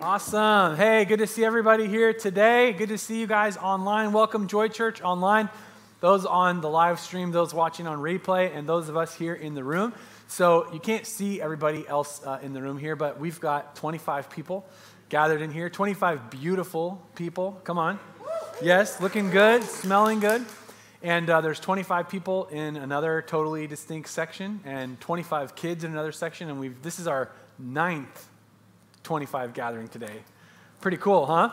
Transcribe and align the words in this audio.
Awesome. 0.00 0.76
Hey, 0.76 1.04
good 1.04 1.20
to 1.20 1.26
see 1.26 1.44
everybody 1.44 1.86
here 1.86 2.12
today. 2.12 2.72
Good 2.72 2.88
to 2.88 2.98
see 2.98 3.20
you 3.20 3.26
guys 3.26 3.56
online. 3.56 4.12
Welcome, 4.12 4.48
Joy 4.48 4.68
Church 4.68 5.00
online. 5.00 5.48
Those 6.00 6.26
on 6.26 6.60
the 6.60 6.68
live 6.68 6.98
stream, 7.00 7.30
those 7.30 7.54
watching 7.54 7.86
on 7.86 7.98
replay, 7.98 8.54
and 8.54 8.68
those 8.68 8.88
of 8.88 8.96
us 8.96 9.14
here 9.14 9.34
in 9.34 9.54
the 9.54 9.62
room. 9.62 9.94
So 10.26 10.70
you 10.72 10.80
can't 10.80 11.06
see 11.06 11.40
everybody 11.40 11.86
else 11.86 12.20
uh, 12.26 12.40
in 12.42 12.52
the 12.52 12.60
room 12.60 12.76
here, 12.76 12.96
but 12.96 13.20
we've 13.20 13.40
got 13.40 13.76
25 13.76 14.28
people 14.30 14.66
gathered 15.08 15.40
in 15.40 15.50
here. 15.52 15.70
25 15.70 16.28
beautiful 16.30 17.00
people. 17.14 17.60
Come 17.64 17.78
on. 17.78 17.98
Yes, 18.60 19.00
looking 19.00 19.30
good, 19.30 19.62
smelling 19.62 20.20
good. 20.20 20.44
And 21.02 21.30
uh, 21.30 21.40
there's 21.40 21.60
25 21.60 22.08
people 22.08 22.46
in 22.46 22.76
another 22.76 23.22
totally 23.22 23.66
distinct 23.66 24.08
section, 24.08 24.60
and 24.64 25.00
25 25.00 25.54
kids 25.54 25.84
in 25.84 25.92
another 25.92 26.12
section. 26.12 26.50
And 26.50 26.58
we've 26.58 26.82
this 26.82 26.98
is 26.98 27.06
our 27.06 27.30
ninth 27.58 28.28
25 29.04 29.52
gathering 29.52 29.86
today. 29.86 30.22
Pretty 30.80 30.96
cool, 30.96 31.26
huh? 31.26 31.50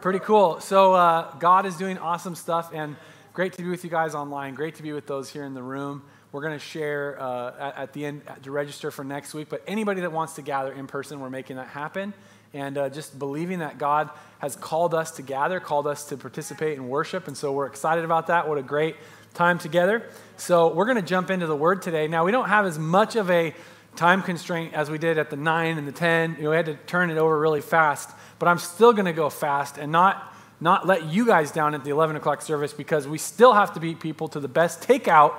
Pretty 0.00 0.20
cool. 0.20 0.60
So 0.60 0.94
uh, 0.94 1.36
God 1.38 1.66
is 1.66 1.76
doing 1.76 1.98
awesome 1.98 2.36
stuff, 2.36 2.70
and 2.72 2.94
great 3.32 3.54
to 3.54 3.62
be 3.62 3.68
with 3.68 3.82
you 3.82 3.90
guys 3.90 4.14
online. 4.14 4.54
Great 4.54 4.76
to 4.76 4.84
be 4.84 4.92
with 4.92 5.06
those 5.08 5.28
here 5.28 5.44
in 5.44 5.52
the 5.52 5.62
room. 5.62 6.02
We're 6.30 6.42
going 6.42 6.52
to 6.52 6.64
share 6.64 7.20
uh, 7.20 7.54
at, 7.58 7.76
at, 7.76 7.92
the 7.92 8.06
end 8.06 8.22
to 8.42 8.50
register 8.52 8.92
for 8.92 9.02
next 9.02 9.34
week. 9.34 9.48
But 9.48 9.64
anybody 9.66 10.02
that 10.02 10.12
wants 10.12 10.34
to 10.34 10.42
gather 10.42 10.72
in 10.72 10.86
person, 10.86 11.18
we're 11.18 11.30
making 11.30 11.56
that 11.56 11.68
happen. 11.68 12.14
And 12.54 12.78
uh, 12.78 12.88
just 12.88 13.18
believing 13.18 13.58
that 13.58 13.78
God 13.78 14.10
has 14.38 14.54
called 14.54 14.94
us 14.94 15.10
to 15.12 15.22
gather, 15.22 15.58
called 15.58 15.88
us 15.88 16.04
to 16.06 16.16
participate 16.16 16.76
in 16.76 16.88
worship. 16.88 17.26
And 17.26 17.36
so 17.36 17.52
we're 17.52 17.66
excited 17.66 18.04
about 18.04 18.28
that. 18.28 18.48
What 18.48 18.58
a 18.58 18.62
great 18.62 18.94
time 19.34 19.58
together. 19.58 20.08
So 20.36 20.72
we're 20.72 20.84
going 20.86 20.96
to 20.96 21.02
jump 21.02 21.30
into 21.30 21.46
the 21.46 21.56
word 21.56 21.82
today. 21.82 22.06
Now, 22.06 22.24
we 22.24 22.32
don't 22.32 22.48
have 22.48 22.64
as 22.64 22.78
much 22.78 23.16
of 23.16 23.28
a 23.30 23.54
time 23.96 24.22
constraint 24.22 24.74
as 24.74 24.90
we 24.90 24.98
did 24.98 25.18
at 25.18 25.30
the 25.30 25.36
9 25.36 25.78
and 25.78 25.88
the 25.88 25.92
10. 25.92 26.36
You 26.36 26.44
know, 26.44 26.50
we 26.50 26.56
had 26.56 26.66
to 26.66 26.74
turn 26.74 27.10
it 27.10 27.18
over 27.18 27.38
really 27.38 27.60
fast. 27.60 28.10
But 28.38 28.48
I'm 28.48 28.58
still 28.58 28.92
going 28.92 29.06
to 29.06 29.12
go 29.12 29.30
fast 29.30 29.78
and 29.78 29.90
not, 29.90 30.34
not 30.60 30.86
let 30.86 31.06
you 31.06 31.26
guys 31.26 31.50
down 31.50 31.74
at 31.74 31.84
the 31.84 31.90
11 31.90 32.16
o'clock 32.16 32.42
service 32.42 32.72
because 32.72 33.08
we 33.08 33.18
still 33.18 33.54
have 33.54 33.74
to 33.74 33.80
beat 33.80 34.00
people 34.00 34.28
to 34.28 34.40
the 34.40 34.48
best 34.48 34.86
takeout 34.86 35.34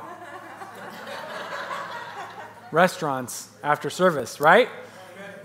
restaurants 2.71 3.49
after 3.63 3.89
service, 3.89 4.39
right? 4.39 4.69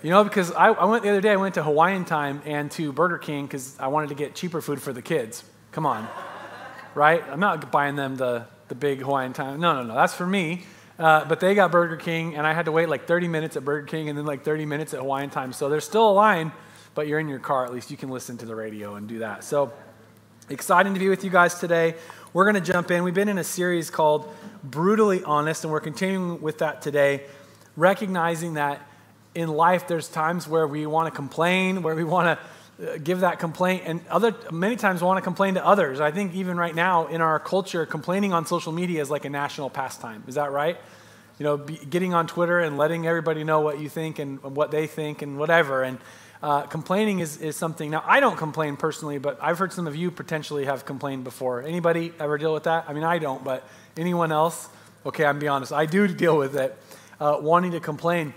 You 0.03 0.11
know, 0.11 0.25
because 0.25 0.51
I, 0.51 0.69
I, 0.69 0.85
went 0.87 1.05
the 1.05 1.11
other 1.11 1.21
day, 1.21 1.31
I 1.31 1.37
went 1.37 1.55
to 1.55 1.63
Hawaiian 1.63 2.05
Time 2.05 2.43
and 2.45 2.71
to 2.73 2.93
Burger 2.93 3.19
King 3.19 3.47
because 3.47 3.79
I 3.79 3.87
wanted 3.87 4.09
to 4.09 4.17
get 4.17 4.35
cheaper 4.35 4.61
food 4.61 4.83
for 4.83 4.93
the 4.93 5.03
kids. 5.03 5.45
Come 5.71 5.87
on, 5.87 6.09
right? 6.97 7.23
I'm 7.31 7.39
not 7.39 7.71
buying 7.71 7.95
them 7.95 8.17
the, 8.17 8.47
the 8.67 8.75
big 8.75 9.01
Hawaiian 9.01 9.33
Time. 9.33 9.61
No, 9.61 9.75
no, 9.75 9.85
no, 9.85 9.95
that's 9.95 10.15
for 10.15 10.27
me. 10.27 10.65
Uh, 10.99 11.25
but 11.25 11.41
they 11.41 11.55
got 11.55 11.73
Burger 11.73 11.97
King, 11.97 12.37
and 12.37 12.47
I 12.47 12.53
had 12.53 12.67
to 12.67 12.73
wait 12.73 12.89
like 12.89 13.07
30 13.07 13.29
minutes 13.29 13.57
at 13.57 13.65
Burger 13.65 13.87
King 13.87 14.09
and 14.09 14.19
then 14.19 14.27
like 14.27 14.45
30 14.45 14.67
minutes 14.67 14.95
at 14.95 15.01
Hawaiian 15.01 15.31
Time. 15.31 15.53
So 15.53 15.69
there's 15.69 15.85
still 15.85 16.11
a 16.11 16.13
line, 16.13 16.53
but 16.95 17.07
you're 17.07 17.19
in 17.19 17.29
your 17.29 17.39
car. 17.39 17.65
At 17.65 17.73
least 17.73 17.91
you 17.91 17.97
can 17.97 18.11
listen 18.11 18.37
to 18.39 18.47
the 18.47 18.55
radio 18.55 18.95
and 18.95 19.09
do 19.09 19.21
that. 19.21 19.45
So 19.45 19.73
exciting 20.49 20.95
to 20.95 21.01
be 21.01 21.09
with 21.09 21.25
you 21.25 21.31
guys 21.31 21.59
today. 21.59 21.95
We're 22.33 22.45
going 22.45 22.63
to 22.63 22.73
jump 22.73 22.91
in. 22.91 23.05
We've 23.05 23.15
been 23.15 23.29
in 23.29 23.39
a 23.39 23.45
series 23.45 23.91
called 23.91 24.33
Brutally 24.63 25.23
Honest, 25.25 25.65
and 25.65 25.73
we're 25.73 25.81
continuing 25.81 26.41
with 26.41 26.59
that 26.59 26.83
today, 26.83 27.25
recognizing 27.77 28.55
that 28.55 28.87
in 29.35 29.49
life 29.49 29.89
there's 29.89 30.09
times 30.09 30.47
where 30.47 30.67
we 30.67 30.87
want 30.87 31.07
to 31.07 31.17
complain, 31.17 31.83
where 31.83 31.95
we 31.95 32.05
want 32.05 32.39
to 32.39 32.45
give 33.03 33.21
that 33.21 33.39
complaint 33.39 33.83
and 33.87 34.01
other 34.09 34.35
many 34.51 34.77
times 34.77 35.03
want 35.03 35.19
to 35.19 35.23
complain 35.23 35.55
to 35.55 35.65
others. 35.65 36.01
I 36.01 36.11
think 36.11 36.35
even 36.35 36.57
right 36.57 36.75
now 36.75 37.07
in 37.07 37.21
our 37.21 37.39
culture 37.39 37.87
complaining 37.87 38.33
on 38.33 38.47
social 38.47 38.73
media 38.73 39.01
is 39.03 39.11
like 39.11 39.25
a 39.25 39.31
national 39.31 39.71
pastime. 39.71 40.25
Is 40.27 40.35
that 40.35 40.53
right? 40.53 40.79
You 41.39 41.45
know 41.45 41.57
be, 41.57 41.77
getting 41.77 42.15
on 42.15 42.27
twitter 42.27 42.61
and 42.61 42.77
letting 42.79 43.07
everybody 43.07 43.43
know 43.43 43.61
what 43.61 43.81
you 43.81 43.89
think 43.89 44.19
and 44.19 44.43
what 44.43 44.71
they 44.71 44.87
think 44.87 45.23
and 45.23 45.39
whatever 45.39 45.83
and 45.83 45.99
uh, 46.43 46.63
complaining 46.63 47.21
is, 47.21 47.37
is 47.39 47.57
something 47.57 47.91
now 47.91 48.05
i 48.07 48.21
don't 48.21 48.37
complain 48.37 48.77
personally 48.77 49.19
but 49.19 49.39
i've 49.41 49.59
heard 49.59 49.73
some 49.73 49.87
of 49.87 49.97
you 49.97 50.11
potentially 50.11 50.67
have 50.67 50.85
complained 50.85 51.25
before. 51.25 51.63
Anybody 51.63 52.13
ever 52.21 52.37
deal 52.39 52.53
with 52.53 52.65
that? 52.65 52.85
I 52.87 52.93
mean 52.93 53.03
i 53.03 53.19
don't 53.19 53.43
but 53.43 53.67
anyone 53.97 54.31
else? 54.31 54.69
Okay 55.07 55.25
i'm 55.25 55.39
be 55.39 55.49
honest 55.49 55.73
i 55.73 55.87
do 55.87 56.07
deal 56.07 56.37
with 56.37 56.55
it. 56.55 56.77
Uh, 57.19 57.39
wanting 57.41 57.73
to 57.73 57.81
complain 57.81 58.35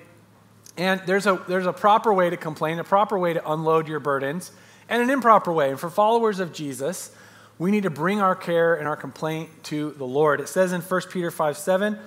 and 0.78 1.02
there's 1.06 1.26
a, 1.26 1.42
there's 1.48 1.66
a 1.66 1.74
proper 1.74 2.14
way 2.14 2.30
to 2.30 2.38
complain, 2.38 2.80
a 2.80 2.84
proper 2.84 3.18
way 3.18 3.34
to 3.34 3.52
unload 3.52 3.88
your 3.88 4.00
burdens, 4.00 4.52
and 4.90 5.02
an 5.02 5.10
improper 5.10 5.52
way. 5.52 5.70
And 5.70 5.80
for 5.80 5.90
followers 5.90 6.40
of 6.40 6.54
Jesus, 6.54 7.16
we 7.58 7.72
need 7.72 7.84
to 7.84 7.90
bring 7.90 8.22
our 8.22 8.36
care 8.36 8.76
and 8.76 8.88
our 8.88 8.98
complaint 8.98 9.50
to 9.66 9.92
the 9.92 10.06
Lord. 10.06 10.42
It 10.42 10.50
says 10.50 10.74
in 10.74 10.82
1 10.82 11.02
Peter 11.12 11.32
5 11.32 11.58
7, 11.58 11.98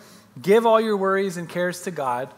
Give 0.40 0.66
all 0.66 0.80
your 0.80 0.96
worries 0.96 1.36
and 1.36 1.48
cares 1.48 1.82
to 1.82 1.90
God, 1.90 2.32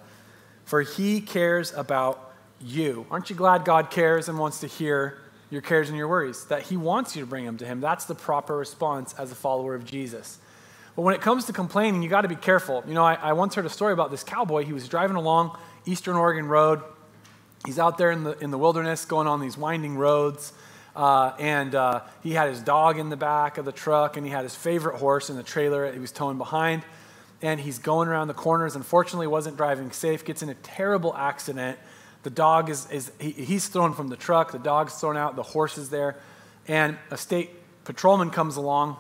for 0.65 0.83
he 0.83 1.21
cares 1.21 1.73
about 1.73 2.33
you. 2.61 3.07
Aren't 3.11 3.31
you 3.31 3.37
glad 3.37 3.65
God 3.65 3.91
cares 3.91 4.29
and 4.29 4.39
wants 4.39 4.61
to 4.61 4.67
hear 4.67 5.19
your 5.51 5.61
cares 5.61 5.89
and 5.89 5.99
your 5.99 6.09
worries? 6.09 6.45
That 6.47 6.63
he 6.63 6.77
wants 6.77 7.17
you 7.17 7.23
to 7.23 7.27
bring 7.27 7.45
them 7.45 7.59
to 7.59 7.67
him. 7.67 7.81
That's 7.81 8.05
the 8.05 8.15
proper 8.15 8.57
response 8.57 9.15
as 9.19 9.33
a 9.33 9.35
follower 9.35 9.75
of 9.75 9.85
Jesus. 9.85 10.39
But 10.95 11.03
when 11.03 11.15
it 11.15 11.21
comes 11.21 11.47
to 11.47 11.53
complaining, 11.53 12.03
you 12.03 12.09
got 12.09 12.23
to 12.23 12.29
be 12.29 12.37
careful. 12.37 12.85
You 12.87 12.95
know, 12.95 13.05
I, 13.05 13.15
I 13.15 13.33
once 13.33 13.55
heard 13.55 13.67
a 13.67 13.71
story 13.71 13.93
about 13.93 14.11
this 14.11 14.25
cowboy. 14.25 14.65
He 14.65 14.73
was 14.73 14.89
driving 14.89 15.17
along 15.17 15.59
Eastern 15.87 16.17
Oregon 16.17 16.47
Road. 16.47 16.83
He's 17.65 17.79
out 17.79 17.99
there 17.99 18.11
in 18.11 18.25
the, 18.25 18.39
in 18.39 18.51
the 18.51 18.59
wilderness 18.59 19.05
going 19.05 19.27
on 19.27 19.41
these 19.41 19.57
winding 19.57 19.97
roads. 19.97 20.53
Uh, 20.97 21.33
and 21.39 21.75
uh, 21.75 22.01
he 22.23 22.33
had 22.33 22.49
his 22.49 22.61
dog 22.61 22.99
in 22.99 23.11
the 23.11 23.17
back 23.17 23.59
of 23.59 23.65
the 23.65 23.73
truck, 23.73 24.17
and 24.17 24.27
he 24.27 24.33
had 24.33 24.43
his 24.43 24.55
favorite 24.55 24.97
horse 24.97 25.31
in 25.31 25.37
the 25.37 25.43
trailer 25.43 25.91
he 25.93 25.99
was 25.99 26.13
towing 26.13 26.39
behind. 26.39 26.83
And 27.43 27.61
he's 27.61 27.79
going 27.79 28.09
around 28.09 28.29
the 28.29 28.35
corners. 28.35 28.77
Unfortunately, 28.77 29.27
wasn't 29.27 29.57
driving 29.57 29.93
safe. 29.93 30.25
Gets 30.25 30.43
in 30.43 30.49
a 30.49 30.55
terrible 30.55 31.15
accident. 31.17 31.79
The 32.23 32.31
dog 32.31 32.69
is, 32.69 32.91
is 32.91 33.13
he, 33.19 33.31
he's 33.31 33.69
thrown 33.69 33.95
from 33.95 34.09
the 34.09 34.17
truck. 34.17 34.53
The 34.53 34.59
dog's 34.59 34.95
thrown 34.95 35.17
out. 35.17 35.37
The 35.37 35.43
horse 35.43 35.79
is 35.79 35.89
there. 35.89 36.17
And 36.69 36.99
a 37.11 37.17
state 37.17 37.51
patrolman 37.85 38.31
comes 38.31 38.57
along 38.57 38.97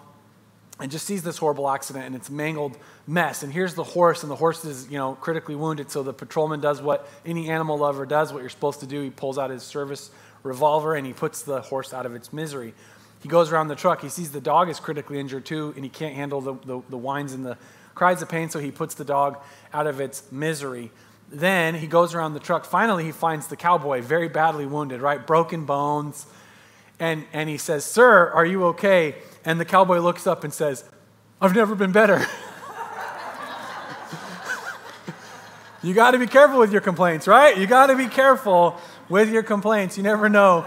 and 0.80 0.91
just 0.91 1.06
sees 1.06 1.22
this 1.22 1.38
horrible 1.38 1.68
accident 1.68 2.06
and 2.06 2.14
it's 2.14 2.30
mangled 2.30 2.76
mess. 3.06 3.42
And 3.42 3.52
here's 3.52 3.74
the 3.74 3.84
horse, 3.84 4.22
and 4.22 4.30
the 4.30 4.36
horse 4.36 4.64
is, 4.64 4.88
you 4.91 4.98
know, 4.98 5.14
critically 5.14 5.54
wounded. 5.54 5.91
So 5.91 6.02
the 6.02 6.12
patrolman 6.12 6.60
does 6.60 6.80
what 6.80 7.08
any 7.24 7.50
animal 7.50 7.78
lover 7.78 8.06
does, 8.06 8.32
what 8.32 8.41
you're 8.41 8.48
supposed 8.48 8.80
to 8.80 8.86
do. 8.86 9.02
He 9.02 9.10
pulls 9.10 9.38
out 9.38 9.50
his 9.50 9.62
service 9.62 10.10
revolver 10.42 10.94
and 10.94 11.06
he 11.06 11.12
puts 11.12 11.42
the 11.42 11.60
horse 11.60 11.92
out 11.92 12.06
of 12.06 12.14
its 12.14 12.32
misery. 12.32 12.72
He 13.22 13.28
goes 13.28 13.52
around 13.52 13.68
the 13.68 13.74
truck. 13.76 14.00
He 14.00 14.08
sees 14.08 14.30
the 14.30 14.41
dog 14.41 14.70
is 14.70 14.80
critically 14.80 15.18
injured 15.18 15.44
too, 15.44 15.72
and 15.76 15.84
he 15.84 15.91
can't 15.91 16.14
handle 16.14 16.41
the, 16.41 16.54
the, 16.54 16.82
the 16.88 16.97
whines 16.97 17.32
and 17.32 17.44
the 17.44 17.58
cries 17.94 18.22
of 18.22 18.30
pain, 18.30 18.48
so 18.48 18.58
he 18.58 18.70
puts 18.70 18.94
the 18.94 19.04
dog 19.04 19.38
out 19.74 19.86
of 19.86 20.00
its 20.00 20.22
misery. 20.32 20.91
Then 21.30 21.74
he 21.74 21.86
goes 21.86 22.14
around 22.14 22.32
the 22.32 22.41
truck. 22.41 22.64
Finally, 22.64 23.04
he 23.04 23.12
finds 23.12 23.47
the 23.48 23.56
cowboy 23.56 24.00
very 24.00 24.28
badly 24.28 24.64
wounded, 24.64 25.00
right? 25.02 25.24
Broken 25.24 25.66
bones. 25.66 26.26
And, 27.00 27.25
and 27.33 27.49
he 27.49 27.56
says, 27.56 27.84
Sir, 27.84 28.31
are 28.31 28.44
you 28.44 28.66
okay? 28.66 29.16
And 29.44 29.59
the 29.59 29.65
cowboy 29.65 29.99
looks 29.99 30.27
up 30.27 30.44
and 30.44 30.53
says, 30.53 30.84
I've 31.41 31.55
never 31.55 31.75
been 31.75 31.93
better. 31.93 32.19
you 35.83 35.94
got 35.94 36.10
to 36.10 36.19
be 36.19 36.27
careful 36.27 36.59
with 36.59 36.71
your 36.72 36.83
complaints, 36.83 37.27
right? 37.27 37.56
You 37.56 37.66
got 37.66 37.87
to 37.87 37.97
be 37.97 38.06
careful 38.06 38.78
with 39.09 39.33
your 39.33 39.43
complaints. 39.43 39.97
You 39.97 40.03
never 40.03 40.28
know 40.28 40.66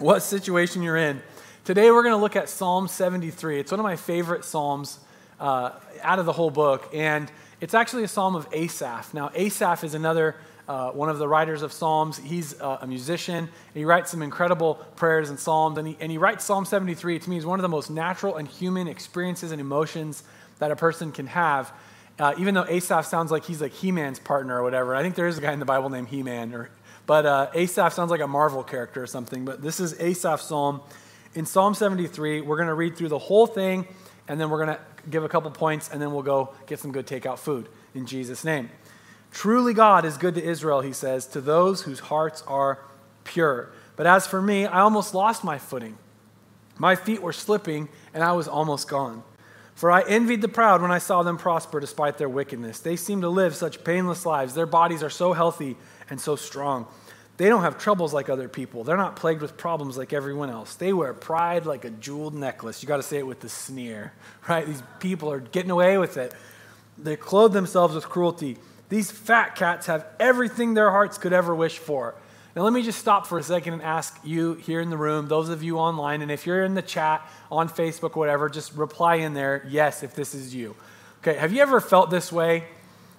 what 0.00 0.20
situation 0.20 0.82
you're 0.82 0.96
in. 0.96 1.22
Today 1.64 1.92
we're 1.92 2.02
going 2.02 2.14
to 2.14 2.20
look 2.20 2.34
at 2.34 2.48
Psalm 2.48 2.88
73. 2.88 3.60
It's 3.60 3.70
one 3.70 3.78
of 3.78 3.84
my 3.84 3.96
favorite 3.96 4.44
Psalms 4.44 4.98
uh, 5.38 5.70
out 6.02 6.18
of 6.18 6.26
the 6.26 6.32
whole 6.32 6.50
book. 6.50 6.90
And 6.92 7.30
it's 7.60 7.74
actually 7.74 8.02
a 8.02 8.08
Psalm 8.08 8.34
of 8.34 8.48
Asaph. 8.52 9.14
Now, 9.14 9.30
Asaph 9.34 9.84
is 9.84 9.94
another 9.94 10.34
uh, 10.68 10.90
one 10.90 11.08
of 11.08 11.18
the 11.18 11.28
writers 11.28 11.62
of 11.62 11.72
Psalms. 11.72 12.18
He's 12.18 12.60
uh, 12.60 12.78
a 12.80 12.86
musician, 12.86 13.36
and 13.36 13.50
he 13.74 13.84
writes 13.84 14.10
some 14.10 14.22
incredible 14.22 14.74
prayers 14.96 15.30
and 15.30 15.38
Psalms. 15.38 15.78
And 15.78 15.88
he, 15.88 15.96
and 16.00 16.10
he 16.10 16.18
writes 16.18 16.44
Psalm 16.44 16.64
73. 16.64 17.20
To 17.20 17.30
me, 17.30 17.36
is 17.36 17.46
one 17.46 17.58
of 17.58 17.62
the 17.62 17.68
most 17.68 17.90
natural 17.90 18.36
and 18.36 18.48
human 18.48 18.88
experiences 18.88 19.52
and 19.52 19.60
emotions 19.60 20.22
that 20.58 20.70
a 20.70 20.76
person 20.76 21.12
can 21.12 21.26
have. 21.28 21.72
Uh, 22.18 22.34
even 22.38 22.54
though 22.54 22.64
Asaph 22.64 23.04
sounds 23.04 23.30
like 23.30 23.44
he's 23.44 23.60
like 23.60 23.72
He-Man's 23.72 24.18
partner 24.18 24.58
or 24.58 24.62
whatever. 24.62 24.94
I 24.94 25.02
think 25.02 25.14
there 25.14 25.26
is 25.26 25.36
a 25.38 25.40
guy 25.40 25.52
in 25.52 25.58
the 25.58 25.66
Bible 25.66 25.90
named 25.90 26.08
He-Man, 26.08 26.54
or, 26.54 26.70
but 27.06 27.26
uh, 27.26 27.50
Asaph 27.54 27.92
sounds 27.92 28.10
like 28.10 28.22
a 28.22 28.26
Marvel 28.26 28.62
character 28.64 29.02
or 29.02 29.06
something. 29.06 29.44
But 29.44 29.62
this 29.62 29.80
is 29.80 30.00
Asaph's 30.00 30.44
psalm. 30.44 30.80
In 31.34 31.44
Psalm 31.44 31.74
73, 31.74 32.40
we're 32.40 32.56
going 32.56 32.68
to 32.68 32.74
read 32.74 32.96
through 32.96 33.10
the 33.10 33.18
whole 33.18 33.46
thing, 33.46 33.86
and 34.26 34.40
then 34.40 34.48
we're 34.48 34.64
going 34.64 34.76
to 34.76 34.80
give 35.10 35.22
a 35.22 35.28
couple 35.28 35.50
points, 35.50 35.90
and 35.90 36.00
then 36.00 36.12
we'll 36.12 36.22
go 36.22 36.54
get 36.66 36.80
some 36.80 36.90
good 36.90 37.06
takeout 37.06 37.38
food 37.38 37.68
in 37.94 38.06
Jesus' 38.06 38.42
name. 38.42 38.70
Truly, 39.32 39.74
God 39.74 40.04
is 40.04 40.16
good 40.16 40.34
to 40.36 40.42
Israel, 40.42 40.80
he 40.80 40.92
says, 40.92 41.26
to 41.28 41.40
those 41.40 41.82
whose 41.82 42.00
hearts 42.00 42.42
are 42.46 42.78
pure. 43.24 43.70
But 43.96 44.06
as 44.06 44.26
for 44.26 44.40
me, 44.40 44.66
I 44.66 44.80
almost 44.80 45.14
lost 45.14 45.44
my 45.44 45.58
footing. 45.58 45.98
My 46.78 46.94
feet 46.94 47.22
were 47.22 47.32
slipping, 47.32 47.88
and 48.14 48.22
I 48.22 48.32
was 48.32 48.48
almost 48.48 48.88
gone. 48.88 49.22
For 49.74 49.90
I 49.90 50.02
envied 50.02 50.40
the 50.40 50.48
proud 50.48 50.80
when 50.80 50.90
I 50.90 50.98
saw 50.98 51.22
them 51.22 51.36
prosper 51.36 51.80
despite 51.80 52.16
their 52.16 52.28
wickedness. 52.28 52.80
They 52.80 52.96
seem 52.96 53.20
to 53.20 53.28
live 53.28 53.54
such 53.54 53.84
painless 53.84 54.24
lives. 54.24 54.54
Their 54.54 54.66
bodies 54.66 55.02
are 55.02 55.10
so 55.10 55.34
healthy 55.34 55.76
and 56.08 56.18
so 56.18 56.34
strong. 56.34 56.86
They 57.36 57.50
don't 57.50 57.62
have 57.62 57.76
troubles 57.76 58.14
like 58.14 58.30
other 58.30 58.48
people. 58.48 58.84
They're 58.84 58.96
not 58.96 59.16
plagued 59.16 59.42
with 59.42 59.58
problems 59.58 59.98
like 59.98 60.14
everyone 60.14 60.48
else. 60.48 60.74
They 60.74 60.94
wear 60.94 61.12
pride 61.12 61.66
like 61.66 61.84
a 61.84 61.90
jeweled 61.90 62.34
necklace. 62.34 62.82
You 62.82 62.88
got 62.88 62.96
to 62.96 63.02
say 63.02 63.18
it 63.18 63.26
with 63.26 63.40
the 63.40 63.50
sneer, 63.50 64.14
right? 64.48 64.66
These 64.66 64.82
people 65.00 65.30
are 65.30 65.40
getting 65.40 65.70
away 65.70 65.98
with 65.98 66.16
it. 66.16 66.34
They 66.96 67.16
clothe 67.16 67.52
themselves 67.52 67.94
with 67.94 68.08
cruelty. 68.08 68.56
These 68.88 69.10
fat 69.10 69.56
cats 69.56 69.86
have 69.86 70.06
everything 70.20 70.74
their 70.74 70.90
hearts 70.90 71.18
could 71.18 71.32
ever 71.32 71.54
wish 71.54 71.78
for. 71.78 72.14
Now, 72.54 72.62
let 72.62 72.72
me 72.72 72.82
just 72.82 72.98
stop 72.98 73.26
for 73.26 73.38
a 73.38 73.42
second 73.42 73.74
and 73.74 73.82
ask 73.82 74.18
you 74.24 74.54
here 74.54 74.80
in 74.80 74.88
the 74.88 74.96
room, 74.96 75.28
those 75.28 75.50
of 75.50 75.62
you 75.62 75.78
online, 75.78 76.22
and 76.22 76.30
if 76.30 76.46
you're 76.46 76.64
in 76.64 76.74
the 76.74 76.80
chat 76.80 77.28
on 77.52 77.68
Facebook, 77.68 78.16
whatever, 78.16 78.48
just 78.48 78.72
reply 78.74 79.16
in 79.16 79.34
there, 79.34 79.66
yes, 79.68 80.02
if 80.02 80.14
this 80.14 80.34
is 80.34 80.54
you. 80.54 80.74
Okay, 81.20 81.34
have 81.34 81.52
you 81.52 81.60
ever 81.60 81.80
felt 81.82 82.08
this 82.08 82.32
way? 82.32 82.64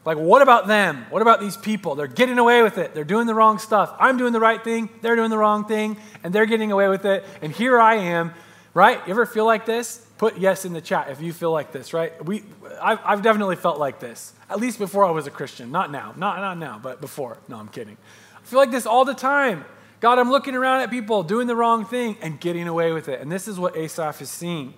Like, 0.06 0.18
what 0.18 0.42
about 0.42 0.68
them? 0.68 1.06
What 1.10 1.22
about 1.22 1.40
these 1.40 1.58
people? 1.58 1.94
They're 1.94 2.08
getting 2.08 2.40
away 2.40 2.64
with 2.64 2.80
it. 2.80 2.96
They're 2.96 3.04
doing 3.04 3.28
the 3.28 3.36
wrong 3.36 3.60
stuff. 3.60 3.94
I'm 4.00 4.18
doing 4.18 4.34
the 4.34 4.40
right 4.40 4.64
thing. 4.64 4.90
They're 5.02 5.18
doing 5.18 5.30
the 5.30 5.38
wrong 5.38 5.66
thing, 5.66 5.98
and 6.24 6.34
they're 6.34 6.46
getting 6.46 6.72
away 6.72 6.88
with 6.88 7.06
it. 7.06 7.26
And 7.42 7.52
here 7.52 7.78
I 7.78 7.96
am, 7.96 8.34
right? 8.74 9.06
You 9.06 9.12
ever 9.12 9.26
feel 9.26 9.46
like 9.46 9.66
this? 9.66 10.07
Put 10.18 10.38
yes 10.40 10.66
in 10.66 10.74
the 10.74 10.82
chat 10.82 11.10
if 11.10 11.22
you 11.22 11.32
feel 11.32 11.52
like 11.52 11.72
this, 11.72 11.94
right? 11.94 12.24
We, 12.26 12.44
I've, 12.82 13.00
I've 13.06 13.22
definitely 13.22 13.56
felt 13.56 13.78
like 13.78 14.00
this, 14.00 14.34
at 14.50 14.60
least 14.60 14.80
before 14.80 15.06
I 15.06 15.12
was 15.12 15.28
a 15.28 15.32
Christian. 15.32 15.72
Not 15.72 15.92
now, 15.92 16.14
not, 16.18 16.40
not 16.40 16.58
now, 16.58 16.80
but 16.82 17.02
before. 17.02 17.38
No, 17.48 17.58
I'm 17.58 17.68
kidding. 17.68 17.98
I 18.36 18.46
feel 18.46 18.60
like 18.60 18.72
this 18.72 18.86
all 18.86 19.06
the 19.06 19.14
time. 19.14 19.66
God, 20.00 20.20
I'm 20.20 20.30
looking 20.30 20.56
around 20.56 20.82
at 20.82 20.90
people 20.90 21.24
doing 21.24 21.48
the 21.48 21.56
wrong 21.56 21.86
thing 21.86 22.18
and 22.22 22.40
getting 22.40 22.68
away 22.68 22.92
with 22.92 23.10
it. 23.10 23.20
And 23.22 23.32
this 23.32 23.48
is 23.48 23.60
what 23.60 23.76
Asaph 23.76 24.22
is 24.22 24.30
seeing. 24.30 24.74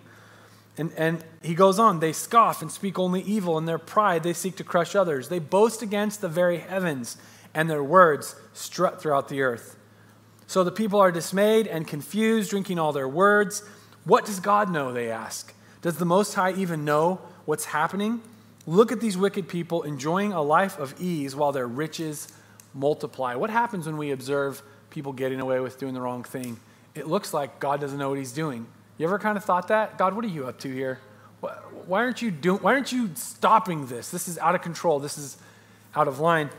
And, 0.78 0.94
and 0.96 1.24
he 1.42 1.56
goes 1.56 1.78
on, 1.78 2.00
they 2.00 2.14
scoff 2.14 2.62
and 2.62 2.72
speak 2.72 2.98
only 2.98 3.22
evil. 3.22 3.58
In 3.58 3.66
their 3.66 3.78
pride, 3.78 4.24
they 4.24 4.32
seek 4.34 4.56
to 4.58 4.64
crush 4.64 4.96
others. 4.96 5.28
They 5.28 5.40
boast 5.40 5.82
against 5.82 6.22
the 6.22 6.30
very 6.30 6.60
heavens, 6.60 7.18
and 7.54 7.70
their 7.70 7.84
words 7.84 8.36
strut 8.54 9.02
throughout 9.02 9.28
the 9.28 9.42
earth. 9.42 9.78
So 10.48 10.64
the 10.64 10.72
people 10.72 11.00
are 11.00 11.12
dismayed 11.12 11.68
and 11.68 11.86
confused, 11.86 12.50
drinking 12.50 12.80
all 12.80 12.94
their 12.94 13.10
words. 13.10 13.62
What 14.10 14.26
does 14.26 14.40
God 14.40 14.72
know? 14.72 14.92
They 14.92 15.12
ask. 15.12 15.54
Does 15.84 15.98
the 15.98 16.06
Most 16.06 16.34
High 16.34 16.54
even 16.54 16.84
know 16.84 17.22
what's 17.46 17.66
happening? 17.66 18.22
Look 18.66 18.92
at 18.92 19.02
these 19.02 19.16
wicked 19.16 19.48
people 19.48 19.84
enjoying 19.84 20.34
a 20.34 20.42
life 20.42 20.80
of 20.80 21.00
ease 21.00 21.36
while 21.36 21.52
their 21.52 21.68
riches 21.68 22.28
multiply. 22.74 23.36
What 23.36 23.52
happens 23.52 23.86
when 23.86 23.98
we 23.98 24.10
observe 24.10 24.64
people 24.90 25.14
getting 25.14 25.40
away 25.40 25.60
with 25.60 25.80
doing 25.80 25.94
the 25.94 26.02
wrong 26.02 26.24
thing? 26.24 26.60
It 26.96 27.06
looks 27.06 27.36
like 27.36 27.60
God 27.60 27.80
doesn't 27.80 28.00
know 28.00 28.10
what 28.10 28.18
he's 28.18 28.32
doing. 28.32 28.66
You 28.98 29.06
ever 29.06 29.20
kind 29.20 29.38
of 29.38 29.46
thought 29.46 29.68
that? 29.68 30.00
God, 30.00 30.16
what 30.16 30.26
are 30.26 30.30
you 30.30 30.48
up 30.48 30.58
to 30.62 30.74
here? 30.74 31.00
Why 31.42 32.00
aren't 32.04 32.24
you 32.24 32.32
doing 32.32 32.64
why 32.64 32.74
aren't 32.74 32.92
you 32.92 33.12
stopping 33.14 33.86
this? 33.86 34.10
This 34.10 34.28
is 34.28 34.40
out 34.40 34.56
of 34.56 34.64
control. 34.64 35.00
This 35.00 35.20
is 35.20 35.38
out 35.96 36.08
of 36.08 36.20
line. 36.20 36.50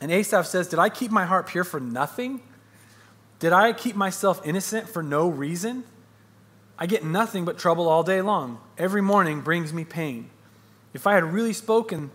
And 0.00 0.10
Asaph 0.10 0.46
says, 0.46 0.66
Did 0.66 0.80
I 0.80 0.88
keep 0.88 1.12
my 1.12 1.26
heart 1.26 1.46
pure 1.46 1.64
for 1.64 1.78
nothing? 1.78 2.40
Did 3.38 3.52
I 3.52 3.72
keep 3.72 3.94
myself 3.94 4.40
innocent 4.44 4.88
for 4.88 5.04
no 5.04 5.28
reason? 5.28 5.84
I 6.78 6.86
get 6.86 7.04
nothing 7.04 7.44
but 7.44 7.58
trouble 7.58 7.88
all 7.88 8.02
day 8.02 8.20
long. 8.20 8.60
Every 8.76 9.00
morning 9.02 9.40
brings 9.40 9.72
me 9.72 9.84
pain. 9.84 10.30
If 10.92 11.06
I 11.06 11.14
had 11.14 11.24
really 11.24 11.52
spoken 11.52 12.10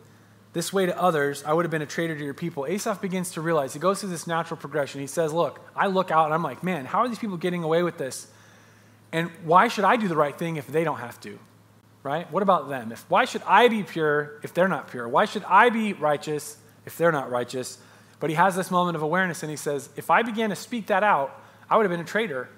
this 0.53 0.73
way 0.73 0.85
to 0.85 1.01
others, 1.01 1.43
I 1.45 1.53
would 1.53 1.65
have 1.65 1.71
been 1.71 1.81
a 1.81 1.87
traitor 1.87 2.15
to 2.15 2.23
your 2.23 2.33
people. 2.33 2.65
Asaph 2.65 3.01
begins 3.01 3.31
to 3.31 3.41
realize, 3.41 3.73
he 3.73 3.79
goes 3.79 4.01
through 4.01 4.09
this 4.09 4.27
natural 4.27 4.57
progression. 4.57 5.01
He 5.01 5.07
says, 5.07 5.31
Look, 5.31 5.59
I 5.75 5.87
look 5.87 6.11
out 6.11 6.25
and 6.25 6.33
I'm 6.33 6.43
like, 6.43 6.63
man, 6.63 6.85
how 6.85 6.99
are 6.99 7.07
these 7.07 7.19
people 7.19 7.37
getting 7.37 7.63
away 7.63 7.83
with 7.83 7.97
this? 7.97 8.27
And 9.11 9.29
why 9.43 9.67
should 9.67 9.83
I 9.83 9.95
do 9.95 10.07
the 10.07 10.15
right 10.15 10.37
thing 10.37 10.57
if 10.57 10.67
they 10.67 10.83
don't 10.83 10.99
have 10.99 11.19
to? 11.21 11.39
Right? 12.03 12.31
What 12.31 12.43
about 12.43 12.69
them? 12.69 12.91
If, 12.91 13.05
why 13.09 13.25
should 13.25 13.43
I 13.45 13.67
be 13.67 13.83
pure 13.83 14.39
if 14.43 14.53
they're 14.53 14.67
not 14.67 14.89
pure? 14.89 15.07
Why 15.07 15.25
should 15.25 15.43
I 15.45 15.69
be 15.69 15.93
righteous 15.93 16.57
if 16.85 16.97
they're 16.97 17.11
not 17.11 17.29
righteous? 17.29 17.77
But 18.19 18.29
he 18.29 18.35
has 18.35 18.55
this 18.55 18.71
moment 18.71 18.95
of 18.95 19.03
awareness 19.03 19.43
and 19.43 19.49
he 19.49 19.55
says, 19.55 19.89
if 19.95 20.09
I 20.09 20.21
began 20.21 20.49
to 20.49 20.55
speak 20.55 20.87
that 20.87 21.03
out, 21.03 21.39
I 21.69 21.77
would 21.77 21.83
have 21.83 21.91
been 21.91 22.01
a 22.01 22.09
traitor. 22.09 22.49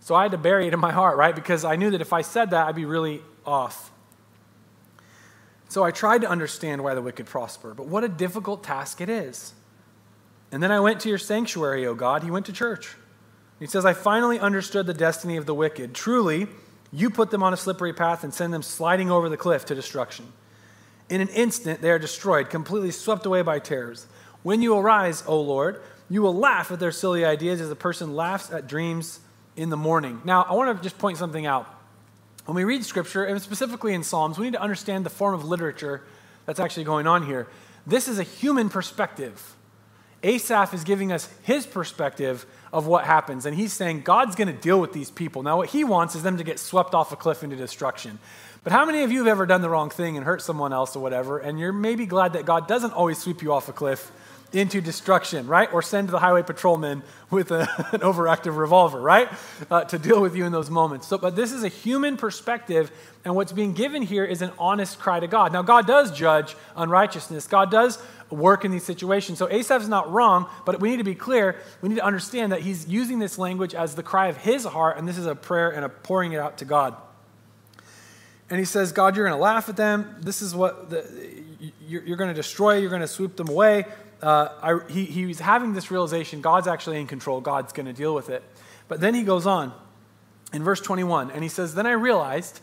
So 0.00 0.14
I 0.14 0.22
had 0.22 0.32
to 0.32 0.38
bury 0.38 0.66
it 0.66 0.72
in 0.72 0.80
my 0.80 0.92
heart, 0.92 1.16
right? 1.16 1.34
Because 1.34 1.64
I 1.64 1.76
knew 1.76 1.90
that 1.90 2.00
if 2.00 2.12
I 2.12 2.22
said 2.22 2.50
that, 2.50 2.66
I'd 2.66 2.74
be 2.74 2.86
really 2.86 3.22
off. 3.44 3.92
So 5.68 5.84
I 5.84 5.92
tried 5.92 6.22
to 6.22 6.28
understand 6.28 6.82
why 6.82 6.94
the 6.94 7.02
wicked 7.02 7.26
prosper, 7.26 7.74
but 7.74 7.86
what 7.86 8.02
a 8.02 8.08
difficult 8.08 8.64
task 8.64 9.00
it 9.00 9.08
is. 9.08 9.54
And 10.50 10.62
then 10.62 10.72
I 10.72 10.80
went 10.80 11.00
to 11.00 11.08
your 11.08 11.18
sanctuary, 11.18 11.86
O 11.86 11.94
God. 11.94 12.24
He 12.24 12.30
went 12.30 12.46
to 12.46 12.52
church. 12.52 12.96
He 13.60 13.66
says, 13.66 13.84
I 13.84 13.92
finally 13.92 14.40
understood 14.40 14.86
the 14.86 14.94
destiny 14.94 15.36
of 15.36 15.46
the 15.46 15.54
wicked. 15.54 15.94
Truly, 15.94 16.48
you 16.92 17.10
put 17.10 17.30
them 17.30 17.42
on 17.42 17.52
a 17.52 17.56
slippery 17.56 17.92
path 17.92 18.24
and 18.24 18.34
send 18.34 18.52
them 18.52 18.62
sliding 18.62 19.10
over 19.10 19.28
the 19.28 19.36
cliff 19.36 19.66
to 19.66 19.74
destruction. 19.74 20.32
In 21.08 21.20
an 21.20 21.28
instant, 21.28 21.82
they 21.82 21.90
are 21.90 21.98
destroyed, 21.98 22.50
completely 22.50 22.90
swept 22.90 23.26
away 23.26 23.42
by 23.42 23.58
terrors. 23.58 24.06
When 24.42 24.62
you 24.62 24.76
arise, 24.76 25.22
O 25.26 25.40
Lord, 25.40 25.82
you 26.08 26.22
will 26.22 26.34
laugh 26.34 26.72
at 26.72 26.80
their 26.80 26.90
silly 26.90 27.24
ideas 27.24 27.60
as 27.60 27.70
a 27.70 27.76
person 27.76 28.16
laughs 28.16 28.50
at 28.50 28.66
dreams 28.66 29.20
in 29.56 29.70
the 29.70 29.76
morning. 29.76 30.20
Now, 30.24 30.42
I 30.42 30.54
want 30.54 30.76
to 30.76 30.82
just 30.82 30.98
point 30.98 31.18
something 31.18 31.46
out. 31.46 31.66
When 32.46 32.54
we 32.56 32.64
read 32.64 32.84
scripture, 32.84 33.24
and 33.24 33.40
specifically 33.40 33.94
in 33.94 34.02
Psalms, 34.02 34.38
we 34.38 34.46
need 34.46 34.54
to 34.54 34.62
understand 34.62 35.04
the 35.06 35.10
form 35.10 35.34
of 35.34 35.44
literature 35.44 36.02
that's 36.46 36.60
actually 36.60 36.84
going 36.84 37.06
on 37.06 37.26
here. 37.26 37.46
This 37.86 38.08
is 38.08 38.18
a 38.18 38.22
human 38.22 38.68
perspective. 38.68 39.54
Asaph 40.22 40.74
is 40.74 40.84
giving 40.84 41.12
us 41.12 41.28
his 41.42 41.66
perspective 41.66 42.44
of 42.72 42.86
what 42.86 43.04
happens, 43.04 43.46
and 43.46 43.56
he's 43.56 43.72
saying 43.72 44.02
God's 44.02 44.36
going 44.36 44.48
to 44.48 44.54
deal 44.54 44.80
with 44.80 44.92
these 44.92 45.10
people. 45.10 45.42
Now, 45.42 45.56
what 45.56 45.70
he 45.70 45.84
wants 45.84 46.14
is 46.14 46.22
them 46.22 46.36
to 46.36 46.44
get 46.44 46.58
swept 46.58 46.94
off 46.94 47.12
a 47.12 47.16
cliff 47.16 47.42
into 47.42 47.56
destruction. 47.56 48.18
But 48.62 48.72
how 48.72 48.84
many 48.84 49.02
of 49.02 49.10
you 49.10 49.18
have 49.18 49.28
ever 49.28 49.46
done 49.46 49.62
the 49.62 49.70
wrong 49.70 49.88
thing 49.88 50.16
and 50.16 50.26
hurt 50.26 50.42
someone 50.42 50.72
else 50.72 50.94
or 50.94 51.02
whatever, 51.02 51.38
and 51.38 51.58
you're 51.58 51.72
maybe 51.72 52.04
glad 52.04 52.34
that 52.34 52.44
God 52.44 52.68
doesn't 52.68 52.92
always 52.92 53.18
sweep 53.18 53.42
you 53.42 53.52
off 53.52 53.68
a 53.68 53.72
cliff 53.72 54.12
into 54.52 54.80
destruction, 54.80 55.46
right? 55.46 55.72
Or 55.72 55.82
send 55.82 56.08
the 56.08 56.18
highway 56.18 56.42
patrolman 56.42 57.02
with 57.30 57.50
a, 57.50 57.60
an 57.92 58.00
overactive 58.00 58.56
revolver, 58.56 59.00
right? 59.00 59.28
Uh, 59.70 59.84
to 59.84 59.98
deal 59.98 60.20
with 60.20 60.34
you 60.34 60.44
in 60.44 60.52
those 60.52 60.70
moments. 60.70 61.06
So, 61.06 61.18
but 61.18 61.36
this 61.36 61.52
is 61.52 61.62
a 61.62 61.68
human 61.68 62.16
perspective, 62.16 62.90
and 63.24 63.34
what's 63.34 63.52
being 63.52 63.72
given 63.72 64.02
here 64.02 64.24
is 64.24 64.42
an 64.42 64.50
honest 64.58 64.98
cry 64.98 65.20
to 65.20 65.28
God. 65.28 65.52
Now, 65.52 65.62
God 65.62 65.86
does 65.86 66.16
judge 66.16 66.56
unrighteousness, 66.76 67.46
God 67.46 67.70
does 67.70 68.02
work 68.28 68.64
in 68.64 68.70
these 68.70 68.84
situations. 68.84 69.38
So, 69.38 69.48
Asaph's 69.48 69.88
not 69.88 70.10
wrong, 70.10 70.48
but 70.66 70.80
we 70.80 70.90
need 70.90 70.98
to 70.98 71.04
be 71.04 71.14
clear. 71.14 71.56
We 71.80 71.88
need 71.88 71.96
to 71.96 72.04
understand 72.04 72.52
that 72.52 72.62
he's 72.62 72.88
using 72.88 73.18
this 73.18 73.38
language 73.38 73.74
as 73.74 73.94
the 73.94 74.02
cry 74.02 74.28
of 74.28 74.36
his 74.38 74.64
heart, 74.64 74.98
and 74.98 75.06
this 75.06 75.18
is 75.18 75.26
a 75.26 75.34
prayer 75.34 75.70
and 75.70 75.84
a 75.84 75.88
pouring 75.88 76.32
it 76.32 76.38
out 76.38 76.58
to 76.58 76.64
God. 76.64 76.96
And 78.48 78.58
he 78.58 78.64
says, 78.64 78.90
God, 78.90 79.14
you're 79.14 79.26
going 79.26 79.38
to 79.38 79.42
laugh 79.42 79.68
at 79.68 79.76
them. 79.76 80.16
This 80.18 80.42
is 80.42 80.56
what 80.56 80.90
the, 80.90 81.04
you're, 81.86 82.02
you're 82.02 82.16
going 82.16 82.30
to 82.30 82.34
destroy, 82.34 82.78
you're 82.78 82.90
going 82.90 83.00
to 83.00 83.06
sweep 83.06 83.36
them 83.36 83.48
away 83.48 83.84
uh, 84.22 84.48
I, 84.62 84.90
he, 84.90 85.04
he's 85.04 85.40
having 85.40 85.72
this 85.72 85.90
realization 85.90 86.40
God's 86.40 86.66
actually 86.66 87.00
in 87.00 87.06
control, 87.06 87.40
God's 87.40 87.72
going 87.72 87.86
to 87.86 87.92
deal 87.92 88.14
with 88.14 88.30
it. 88.30 88.42
But 88.88 89.00
then 89.00 89.14
he 89.14 89.22
goes 89.22 89.46
on 89.46 89.72
in 90.52 90.62
verse 90.62 90.80
21, 90.80 91.30
and 91.30 91.42
he 91.42 91.48
says, 91.48 91.74
Then 91.74 91.86
I 91.86 91.92
realized 91.92 92.60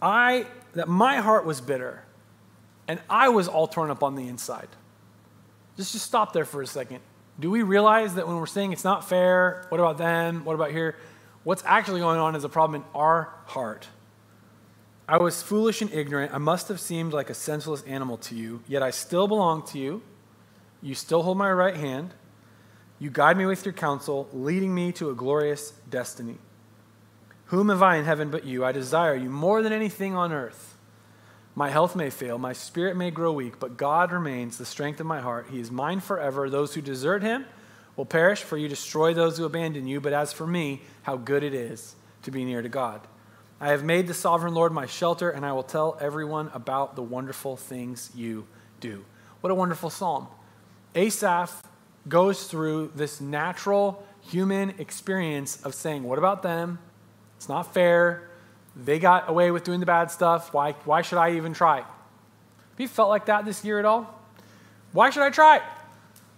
I, 0.00 0.46
that 0.74 0.88
my 0.88 1.16
heart 1.16 1.44
was 1.44 1.60
bitter, 1.60 2.02
and 2.86 3.00
I 3.08 3.30
was 3.30 3.48
all 3.48 3.66
torn 3.66 3.90
up 3.90 4.02
on 4.02 4.14
the 4.14 4.28
inside. 4.28 4.68
Just, 5.76 5.92
just 5.92 6.04
stop 6.04 6.32
there 6.32 6.44
for 6.44 6.62
a 6.62 6.66
second. 6.66 7.00
Do 7.40 7.50
we 7.50 7.62
realize 7.62 8.14
that 8.16 8.26
when 8.26 8.36
we're 8.36 8.46
saying 8.46 8.72
it's 8.72 8.84
not 8.84 9.08
fair, 9.08 9.66
what 9.68 9.80
about 9.80 9.96
them, 9.96 10.44
what 10.44 10.54
about 10.54 10.72
here? 10.72 10.96
What's 11.44 11.62
actually 11.64 12.00
going 12.00 12.18
on 12.18 12.34
is 12.34 12.44
a 12.44 12.48
problem 12.48 12.82
in 12.82 12.88
our 12.94 13.32
heart. 13.46 13.86
I 15.08 15.16
was 15.16 15.42
foolish 15.42 15.80
and 15.80 15.90
ignorant. 15.92 16.34
I 16.34 16.38
must 16.38 16.68
have 16.68 16.80
seemed 16.80 17.12
like 17.12 17.30
a 17.30 17.34
senseless 17.34 17.82
animal 17.82 18.18
to 18.18 18.34
you, 18.34 18.60
yet 18.68 18.82
I 18.82 18.90
still 18.90 19.26
belong 19.26 19.64
to 19.68 19.78
you. 19.78 20.02
You 20.82 20.94
still 20.94 21.22
hold 21.22 21.38
my 21.38 21.50
right 21.50 21.76
hand. 21.76 22.14
You 22.98 23.10
guide 23.10 23.36
me 23.36 23.46
with 23.46 23.64
your 23.64 23.72
counsel, 23.72 24.28
leading 24.32 24.74
me 24.74 24.92
to 24.92 25.10
a 25.10 25.14
glorious 25.14 25.72
destiny. 25.88 26.38
Whom 27.46 27.68
have 27.68 27.82
I 27.82 27.96
in 27.96 28.04
heaven 28.04 28.30
but 28.30 28.44
you? 28.44 28.64
I 28.64 28.72
desire 28.72 29.14
you 29.14 29.30
more 29.30 29.62
than 29.62 29.72
anything 29.72 30.14
on 30.14 30.32
earth. 30.32 30.76
My 31.54 31.70
health 31.70 31.96
may 31.96 32.10
fail, 32.10 32.38
my 32.38 32.52
spirit 32.52 32.96
may 32.96 33.10
grow 33.10 33.32
weak, 33.32 33.58
but 33.58 33.76
God 33.76 34.12
remains 34.12 34.58
the 34.58 34.64
strength 34.64 35.00
of 35.00 35.06
my 35.06 35.20
heart. 35.20 35.48
He 35.50 35.58
is 35.58 35.70
mine 35.70 36.00
forever. 36.00 36.48
Those 36.48 36.74
who 36.74 36.80
desert 36.80 37.22
him 37.22 37.46
will 37.96 38.04
perish, 38.04 38.42
for 38.42 38.56
you 38.56 38.68
destroy 38.68 39.12
those 39.12 39.38
who 39.38 39.44
abandon 39.44 39.86
you. 39.86 40.00
But 40.00 40.12
as 40.12 40.32
for 40.32 40.46
me, 40.46 40.82
how 41.02 41.16
good 41.16 41.42
it 41.42 41.54
is 41.54 41.96
to 42.22 42.30
be 42.30 42.44
near 42.44 42.62
to 42.62 42.68
God. 42.68 43.00
I 43.60 43.70
have 43.70 43.82
made 43.82 44.06
the 44.06 44.14
sovereign 44.14 44.54
Lord 44.54 44.72
my 44.72 44.86
shelter, 44.86 45.30
and 45.30 45.44
I 45.44 45.52
will 45.52 45.64
tell 45.64 45.98
everyone 46.00 46.50
about 46.54 46.94
the 46.94 47.02
wonderful 47.02 47.56
things 47.56 48.10
you 48.14 48.46
do. 48.78 49.04
What 49.40 49.50
a 49.50 49.54
wonderful 49.54 49.90
psalm. 49.90 50.28
Asaph 50.94 51.62
goes 52.08 52.46
through 52.46 52.92
this 52.94 53.20
natural 53.20 54.04
human 54.22 54.70
experience 54.78 55.62
of 55.62 55.74
saying, 55.74 56.02
What 56.02 56.18
about 56.18 56.42
them? 56.42 56.78
It's 57.36 57.48
not 57.48 57.72
fair. 57.72 58.28
They 58.76 58.98
got 58.98 59.28
away 59.28 59.50
with 59.50 59.64
doing 59.64 59.80
the 59.80 59.86
bad 59.86 60.10
stuff. 60.10 60.52
Why, 60.52 60.72
why 60.84 61.02
should 61.02 61.18
I 61.18 61.32
even 61.32 61.52
try? 61.52 61.78
Have 61.78 61.86
you 62.78 62.88
felt 62.88 63.08
like 63.08 63.26
that 63.26 63.44
this 63.44 63.64
year 63.64 63.78
at 63.78 63.84
all? 63.84 64.14
Why 64.92 65.10
should 65.10 65.22
I 65.22 65.30
try? 65.30 65.60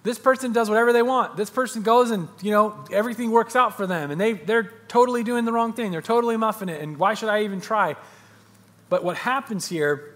This 0.02 0.18
person 0.18 0.52
does 0.52 0.70
whatever 0.70 0.92
they 0.92 1.02
want. 1.02 1.36
This 1.36 1.50
person 1.50 1.82
goes 1.82 2.10
and, 2.10 2.28
you 2.40 2.50
know, 2.50 2.84
everything 2.90 3.30
works 3.30 3.54
out 3.54 3.76
for 3.76 3.86
them. 3.86 4.10
And 4.10 4.18
they, 4.18 4.32
they're 4.32 4.72
totally 4.88 5.22
doing 5.22 5.44
the 5.44 5.52
wrong 5.52 5.74
thing. 5.74 5.90
They're 5.92 6.00
totally 6.00 6.38
muffing 6.38 6.70
it. 6.70 6.80
And 6.80 6.98
why 6.98 7.12
should 7.12 7.28
I 7.28 7.42
even 7.42 7.60
try? 7.60 7.96
But 8.88 9.04
what 9.04 9.18
happens 9.18 9.68
here 9.68 10.14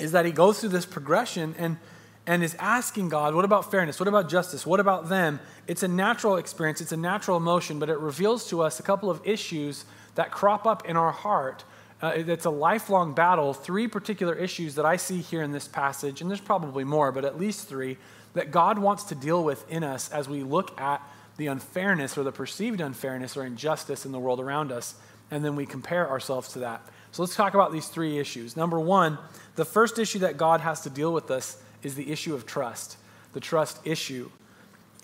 is 0.00 0.12
that 0.12 0.24
he 0.24 0.32
goes 0.32 0.58
through 0.58 0.70
this 0.70 0.86
progression 0.86 1.54
and 1.56 1.78
and 2.26 2.42
is 2.42 2.54
asking 2.58 3.08
God, 3.10 3.34
what 3.34 3.44
about 3.44 3.70
fairness? 3.70 4.00
What 4.00 4.08
about 4.08 4.28
justice? 4.28 4.66
What 4.66 4.80
about 4.80 5.08
them? 5.08 5.40
It's 5.66 5.82
a 5.82 5.88
natural 5.88 6.36
experience, 6.36 6.80
it's 6.80 6.92
a 6.92 6.96
natural 6.96 7.36
emotion, 7.36 7.78
but 7.78 7.88
it 7.88 7.98
reveals 7.98 8.48
to 8.48 8.62
us 8.62 8.80
a 8.80 8.82
couple 8.82 9.10
of 9.10 9.20
issues 9.24 9.84
that 10.14 10.30
crop 10.30 10.66
up 10.66 10.88
in 10.88 10.96
our 10.96 11.12
heart 11.12 11.64
Uh, 12.02 12.12
it's 12.16 12.44
a 12.44 12.50
lifelong 12.50 13.14
battle. 13.14 13.54
Three 13.54 13.88
particular 13.88 14.34
issues 14.34 14.74
that 14.74 14.84
I 14.84 14.96
see 14.98 15.22
here 15.22 15.42
in 15.42 15.52
this 15.52 15.68
passage, 15.68 16.20
and 16.20 16.28
there's 16.28 16.40
probably 16.40 16.84
more, 16.84 17.12
but 17.12 17.24
at 17.24 17.38
least 17.38 17.66
three, 17.66 17.96
that 18.34 18.50
God 18.50 18.78
wants 18.78 19.04
to 19.04 19.14
deal 19.14 19.42
with 19.42 19.64
in 19.70 19.82
us 19.82 20.10
as 20.10 20.28
we 20.28 20.42
look 20.42 20.78
at 20.78 21.00
the 21.38 21.46
unfairness 21.46 22.18
or 22.18 22.22
the 22.22 22.32
perceived 22.32 22.80
unfairness 22.80 23.36
or 23.36 23.44
injustice 23.46 24.04
in 24.04 24.12
the 24.12 24.18
world 24.18 24.38
around 24.38 24.70
us, 24.70 24.96
and 25.30 25.42
then 25.42 25.56
we 25.56 25.64
compare 25.64 26.10
ourselves 26.10 26.52
to 26.52 26.58
that. 26.58 26.82
So 27.12 27.22
let's 27.22 27.36
talk 27.36 27.54
about 27.54 27.72
these 27.72 27.88
three 27.88 28.18
issues. 28.18 28.54
Number 28.56 28.78
one, 28.78 29.16
the 29.54 29.64
first 29.64 29.98
issue 29.98 30.18
that 30.18 30.36
God 30.36 30.60
has 30.60 30.82
to 30.82 30.90
deal 30.90 31.12
with 31.12 31.30
us 31.30 31.56
is 31.84 31.94
the 31.94 32.10
issue 32.10 32.34
of 32.34 32.46
trust, 32.46 32.96
the 33.32 33.40
trust 33.40 33.80
issue. 33.84 34.30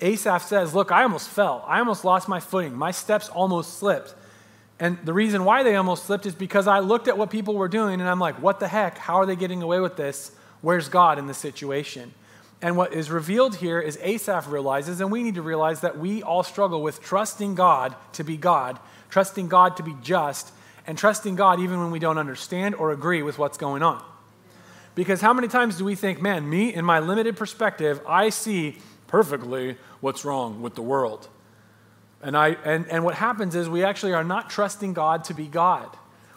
Asaph 0.01 0.43
says, 0.43 0.75
Look, 0.75 0.93
I 0.93 1.03
almost 1.03 1.29
fell. 1.29 1.65
I 1.67 1.79
almost 1.79 2.05
lost 2.05 2.29
my 2.29 2.41
footing. 2.41 2.75
My 2.75 2.91
steps 2.91 3.29
almost 3.29 3.79
slipped. 3.79 4.15
And 4.79 4.99
the 5.05 5.13
reason 5.13 5.45
why 5.45 5.63
they 5.63 5.77
almost 5.77 6.07
slipped 6.07 6.25
is 6.25 6.35
because 6.35 6.67
I 6.67 6.79
looked 6.79 7.07
at 7.07 7.19
what 7.19 7.31
people 7.31 7.55
were 7.55 7.69
doing 7.69 8.01
and 8.01 8.09
I'm 8.09 8.21
like, 8.21 8.41
What 8.41 8.61
the 8.61 8.69
heck? 8.69 8.99
How 8.99 9.17
are 9.17 9.27
they 9.27 9.37
getting 9.37 9.63
away 9.63 9.81
with 9.81 9.97
this? 9.97 10.33
Where's 10.63 10.89
God 10.89 11.19
in 11.19 11.27
the 11.27 11.35
situation? 11.35 12.13
And 12.63 12.77
what 12.77 12.93
is 12.93 13.11
revealed 13.11 13.57
here 13.57 13.81
is 13.81 13.99
Asaph 14.03 14.47
realizes, 14.47 15.01
and 15.01 15.11
we 15.11 15.23
need 15.23 15.37
to 15.37 15.43
realize 15.43 15.81
that 15.81 15.99
we 15.99 16.23
all 16.23 16.43
struggle 16.43 16.83
with 16.83 17.01
trusting 17.03 17.55
God 17.55 17.95
to 18.13 18.25
be 18.25 18.37
God, 18.37 18.79
trusting 19.09 19.49
God 19.49 19.79
to 19.79 19.83
be 19.83 19.97
just, 20.03 20.53
and 20.87 20.99
trusting 20.99 21.37
God 21.37 21.61
even 21.61 21.81
when 21.81 21.91
we 21.91 21.99
don't 21.99 22.19
understand 22.19 22.75
or 22.75 22.93
agree 22.93 23.23
with 23.23 23.39
what's 23.39 23.57
going 23.57 23.83
on. 23.83 24.05
Because 24.95 25.21
how 25.21 25.33
many 25.33 25.49
times 25.49 25.79
do 25.79 25.85
we 25.85 25.95
think, 25.95 26.21
man, 26.21 26.49
me, 26.49 26.75
in 26.75 26.85
my 26.85 26.99
limited 26.99 27.37
perspective, 27.37 28.01
I 28.07 28.31
see 28.31 28.79
perfectly 29.07 29.77
what's 30.01 30.25
wrong 30.25 30.63
with 30.63 30.75
the 30.75 30.83
world. 30.83 31.29
And, 32.23 32.37
I, 32.37 32.51
and, 32.65 32.87
and 32.89 33.05
what 33.05 33.15
happens 33.15 33.55
is 33.55 33.69
we 33.69 33.83
actually 33.83 34.13
are 34.13 34.25
not 34.25 34.51
trusting 34.51 34.93
God 34.93 35.25
to 35.25 35.35
be 35.35 35.47
God. 35.47 35.89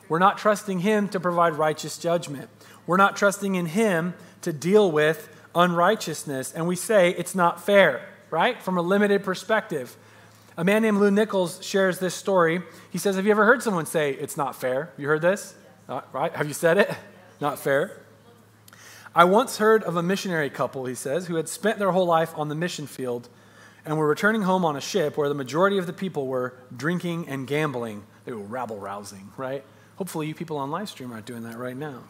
We're 0.08 0.20
not 0.20 0.38
trusting 0.38 0.80
Him 0.80 1.10
to 1.10 1.20
provide 1.20 1.54
righteous 1.56 1.98
judgment. 1.98 2.50
We're 2.88 2.98
not 2.98 3.16
trusting 3.16 3.56
in 3.56 3.68
Him 3.68 4.14
to 4.42 4.54
deal 4.54 4.92
with 4.92 5.30
unrighteousness. 5.56 6.54
And 6.54 6.68
we 6.68 6.76
say 6.76 7.12
it's 7.12 7.36
not 7.36 7.64
fair, 7.64 8.08
right? 8.30 8.62
From 8.62 8.78
a 8.78 8.82
limited 8.82 9.24
perspective. 9.24 9.96
A 10.58 10.64
man 10.64 10.84
named 10.84 11.00
Lou 11.00 11.12
Nichols 11.12 11.64
shares 11.66 12.00
this 12.00 12.14
story. 12.14 12.62
He 12.92 12.98
says, 12.98 13.16
Have 13.16 13.26
you 13.26 13.32
ever 13.32 13.46
heard 13.46 13.64
someone 13.64 13.86
say 13.86 14.12
it's 14.12 14.38
not 14.38 14.56
fair? 14.56 14.92
You 14.98 15.08
heard 15.08 15.22
this? 15.22 15.56
Uh, 15.90 16.02
right? 16.12 16.34
Have 16.36 16.48
you 16.48 16.54
said 16.54 16.78
it? 16.78 16.94
Not 17.42 17.60
fair. 17.60 18.03
I 19.16 19.26
once 19.26 19.58
heard 19.58 19.84
of 19.84 19.96
a 19.96 20.02
missionary 20.02 20.50
couple, 20.50 20.86
he 20.86 20.96
says, 20.96 21.28
who 21.28 21.36
had 21.36 21.48
spent 21.48 21.78
their 21.78 21.92
whole 21.92 22.08
life 22.08 22.34
on 22.36 22.50
the 22.50 22.56
mission 22.56 22.88
field 22.88 23.30
and 23.86 23.98
were 23.98 24.08
returning 24.08 24.42
home 24.42 24.66
on 24.66 24.76
a 24.76 24.82
ship 24.82 25.18
where 25.18 25.30
the 25.30 25.36
majority 25.36 25.78
of 25.78 25.86
the 25.86 25.94
people 25.94 26.26
were 26.26 26.56
drinking 26.76 27.28
and 27.28 27.46
gambling. 27.46 28.04
They 28.26 28.32
were 28.32 28.40
rabble 28.40 28.80
rousing, 28.80 29.30
right? 29.38 29.64
Hopefully, 29.98 30.28
you 30.28 30.34
people 30.34 30.58
on 30.58 30.72
live 30.72 30.90
stream 30.90 31.12
aren't 31.12 31.28
doing 31.28 31.44
that 31.44 31.58
right 31.58 31.78
now. 31.78 32.04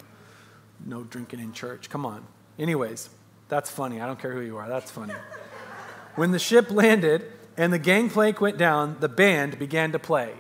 No 0.85 1.03
drinking 1.03 1.41
in 1.41 1.51
church. 1.51 1.89
Come 1.89 2.05
on. 2.05 2.23
Anyways, 2.57 3.09
that's 3.49 3.69
funny. 3.69 3.99
I 3.99 4.05
don't 4.05 4.19
care 4.19 4.31
who 4.31 4.41
you 4.41 4.57
are. 4.57 4.69
That's 4.69 4.91
funny. 4.91 5.13
when 6.15 6.31
the 6.31 6.39
ship 6.39 6.71
landed 6.71 7.25
and 7.57 7.73
the 7.73 7.79
gangplank 7.79 8.39
went 8.39 8.57
down, 8.57 8.97
the 9.01 9.09
band 9.09 9.59
began 9.59 9.91
to 9.91 9.99
play. 9.99 10.33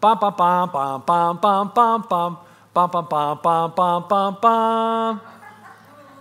Bum, 0.00 0.18
bum, 0.20 0.34
bum, 0.36 0.70
bum, 0.72 1.02
bum, 1.06 1.38
bum, 1.38 1.72
bum, 1.74 2.04
bum. 2.08 2.38
Bum, 2.74 2.90
bum, 2.90 3.06
bum, 3.08 3.38
bum, 3.42 3.72
bum, 3.74 4.04
bum, 4.08 4.36
bum. 4.40 5.20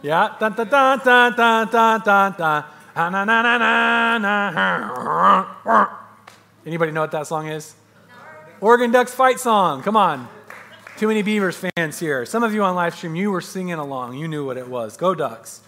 Yeah. 0.02 0.36
Dun, 0.40 0.54
dun, 0.54 0.68
dun, 0.70 1.00
dun, 1.04 1.36
dun, 1.36 1.68
dun, 1.70 2.02
dun, 2.02 2.36
dun. 2.38 2.64
Anybody 6.66 6.92
know 6.92 7.02
what 7.02 7.12
that 7.12 7.28
song 7.28 7.48
is? 7.48 7.76
Oregon 8.62 8.92
Ducks 8.92 9.14
fight 9.14 9.40
song. 9.40 9.84
Come 9.84 9.96
on. 9.96 10.28
Too 10.98 11.08
many 11.08 11.22
Beavers 11.22 11.56
fans 11.56 12.00
here. 12.00 12.26
Some 12.26 12.44
of 12.44 12.54
you 12.54 12.64
on 12.64 12.76
live 12.76 12.96
stream, 12.96 13.16
you 13.16 13.32
were 13.32 13.42
singing 13.42 13.76
along. 13.76 14.18
You 14.18 14.28
knew 14.28 14.46
what 14.46 14.58
it 14.58 14.68
was. 14.68 14.98
Go 14.98 15.14
Ducks. 15.14 15.62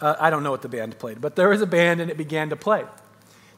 Uh, 0.00 0.14
I 0.18 0.30
don't 0.30 0.42
know 0.42 0.50
what 0.50 0.62
the 0.62 0.68
band 0.68 0.98
played, 0.98 1.20
but 1.20 1.36
there 1.36 1.48
was 1.48 1.62
a 1.62 1.66
band 1.66 2.00
and 2.00 2.10
it 2.10 2.16
began 2.16 2.50
to 2.50 2.56
play. 2.56 2.84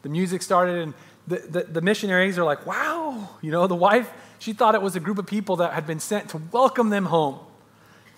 The 0.02 0.08
music 0.08 0.42
started, 0.42 0.82
and 0.82 0.94
the, 1.26 1.36
the, 1.38 1.62
the 1.64 1.80
missionaries 1.80 2.38
are 2.38 2.44
like, 2.44 2.66
wow. 2.66 3.30
You 3.42 3.50
know, 3.50 3.66
the 3.66 3.74
wife, 3.74 4.10
she 4.38 4.52
thought 4.52 4.74
it 4.74 4.82
was 4.82 4.96
a 4.96 5.00
group 5.00 5.18
of 5.18 5.26
people 5.26 5.56
that 5.56 5.72
had 5.72 5.86
been 5.86 5.98
sent 5.98 6.28
to 6.30 6.42
welcome 6.52 6.90
them 6.90 7.06
home 7.06 7.40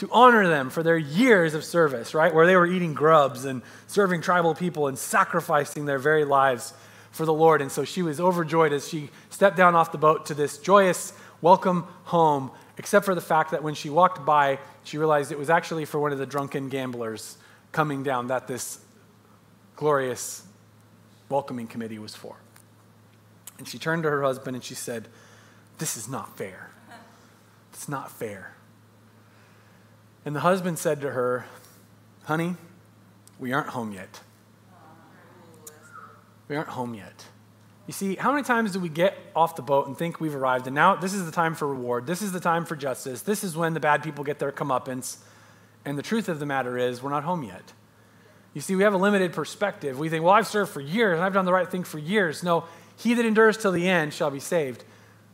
to 0.00 0.08
honor 0.12 0.48
them 0.48 0.70
for 0.70 0.82
their 0.82 0.96
years 0.96 1.52
of 1.52 1.62
service, 1.62 2.14
right? 2.14 2.34
Where 2.34 2.46
they 2.46 2.56
were 2.56 2.66
eating 2.66 2.94
grubs 2.94 3.44
and 3.44 3.60
serving 3.86 4.22
tribal 4.22 4.54
people 4.54 4.86
and 4.86 4.98
sacrificing 4.98 5.84
their 5.84 5.98
very 5.98 6.24
lives 6.24 6.72
for 7.10 7.26
the 7.26 7.34
Lord. 7.34 7.60
And 7.60 7.70
so 7.70 7.84
she 7.84 8.00
was 8.00 8.18
overjoyed 8.18 8.72
as 8.72 8.88
she 8.88 9.10
stepped 9.28 9.58
down 9.58 9.74
off 9.74 9.92
the 9.92 9.98
boat 9.98 10.24
to 10.26 10.34
this 10.34 10.56
joyous 10.56 11.12
welcome 11.42 11.82
home, 12.04 12.50
except 12.78 13.04
for 13.04 13.14
the 13.14 13.20
fact 13.20 13.50
that 13.50 13.62
when 13.62 13.74
she 13.74 13.90
walked 13.90 14.24
by, 14.24 14.58
she 14.84 14.96
realized 14.96 15.32
it 15.32 15.38
was 15.38 15.50
actually 15.50 15.84
for 15.84 16.00
one 16.00 16.12
of 16.12 16.18
the 16.18 16.24
drunken 16.24 16.70
gamblers 16.70 17.36
coming 17.70 18.02
down 18.02 18.28
that 18.28 18.48
this 18.48 18.78
glorious 19.76 20.42
welcoming 21.28 21.66
committee 21.66 21.98
was 21.98 22.16
for. 22.16 22.36
And 23.58 23.68
she 23.68 23.76
turned 23.76 24.04
to 24.04 24.10
her 24.10 24.22
husband 24.22 24.56
and 24.56 24.64
she 24.64 24.74
said, 24.74 25.08
This 25.76 25.98
is 25.98 26.08
not 26.08 26.38
fair. 26.38 26.70
It's 27.74 27.86
not 27.86 28.10
fair. 28.10 28.54
And 30.24 30.36
the 30.36 30.40
husband 30.40 30.78
said 30.78 31.00
to 31.00 31.10
her, 31.10 31.46
Honey, 32.24 32.56
we 33.38 33.52
aren't 33.52 33.68
home 33.68 33.92
yet. 33.92 34.20
We 36.48 36.56
aren't 36.56 36.68
home 36.68 36.94
yet. 36.94 37.24
You 37.86 37.92
see, 37.92 38.14
how 38.16 38.30
many 38.30 38.44
times 38.44 38.72
do 38.72 38.80
we 38.80 38.88
get 38.88 39.16
off 39.34 39.56
the 39.56 39.62
boat 39.62 39.86
and 39.86 39.96
think 39.96 40.20
we've 40.20 40.34
arrived, 40.34 40.66
and 40.66 40.74
now 40.74 40.94
this 40.94 41.12
is 41.12 41.24
the 41.24 41.32
time 41.32 41.54
for 41.54 41.66
reward, 41.66 42.06
this 42.06 42.22
is 42.22 42.30
the 42.30 42.38
time 42.38 42.64
for 42.64 42.76
justice, 42.76 43.22
this 43.22 43.42
is 43.42 43.56
when 43.56 43.74
the 43.74 43.80
bad 43.80 44.04
people 44.04 44.22
get 44.22 44.38
their 44.38 44.52
comeuppance, 44.52 45.18
and 45.84 45.98
the 45.98 46.02
truth 46.02 46.28
of 46.28 46.38
the 46.38 46.46
matter 46.46 46.78
is, 46.78 47.02
we're 47.02 47.10
not 47.10 47.24
home 47.24 47.42
yet. 47.42 47.72
You 48.54 48.60
see, 48.60 48.76
we 48.76 48.82
have 48.82 48.94
a 48.94 48.98
limited 48.98 49.32
perspective. 49.32 49.98
We 49.98 50.08
think, 50.08 50.24
well, 50.24 50.34
I've 50.34 50.46
served 50.46 50.72
for 50.72 50.80
years, 50.80 51.16
and 51.16 51.24
I've 51.24 51.32
done 51.32 51.44
the 51.44 51.52
right 51.52 51.68
thing 51.68 51.84
for 51.84 51.98
years. 51.98 52.42
No, 52.42 52.64
he 52.96 53.14
that 53.14 53.24
endures 53.24 53.56
till 53.56 53.72
the 53.72 53.88
end 53.88 54.12
shall 54.12 54.30
be 54.30 54.40
saved. 54.40 54.84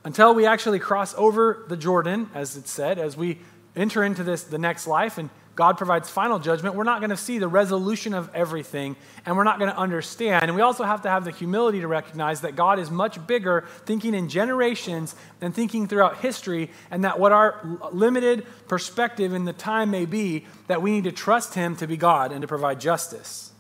Until 0.05 0.35
we 0.35 0.47
actually 0.47 0.79
cross 0.79 1.15
over 1.17 1.65
the 1.69 1.77
Jordan, 1.77 2.31
as 2.35 2.57
it 2.57 2.69
said, 2.69 2.99
as 2.99 3.17
we 3.17 3.41
enter 3.77 4.03
into 4.03 4.25
this 4.25 4.45
the 4.45 4.59
next 4.59 4.87
life 4.87 5.19
and 5.19 5.31
God 5.57 5.79
provides 5.79 6.11
final 6.11 6.39
judgment, 6.39 6.75
we're 6.75 6.85
not 6.85 7.01
going 7.01 7.11
to 7.11 7.17
see 7.17 7.39
the 7.39 7.49
resolution 7.49 8.13
of 8.13 8.31
everything 8.35 8.95
and 9.25 9.37
we're 9.39 9.45
not 9.45 9.59
going 9.59 9.71
to 9.71 9.77
understand. 9.77 10.45
And 10.45 10.55
we 10.55 10.61
also 10.61 10.85
have 10.85 11.01
to 11.03 11.09
have 11.09 11.25
the 11.25 11.31
humility 11.31 11.81
to 11.81 11.89
recognize 11.89 12.43
that 12.43 12.57
God 12.57 12.79
is 12.79 12.91
much 12.91 13.27
bigger, 13.27 13.65
thinking 13.87 14.15
in 14.15 14.29
generations 14.29 15.15
and 15.41 15.55
thinking 15.55 15.89
throughout 15.89 16.19
history, 16.19 16.71
and 16.91 17.05
that 17.05 17.19
what 17.19 17.33
our 17.33 17.79
limited 17.91 18.47
perspective 18.69 19.33
in 19.33 19.47
the 19.47 19.55
time 19.55 19.91
may 19.91 20.05
be, 20.05 20.45
that 20.67 20.83
we 20.83 20.91
need 20.91 21.05
to 21.05 21.13
trust 21.13 21.55
Him 21.55 21.75
to 21.77 21.87
be 21.87 21.97
God 21.97 22.33
and 22.33 22.43
to 22.43 22.47
provide 22.47 22.79
justice. 22.79 23.53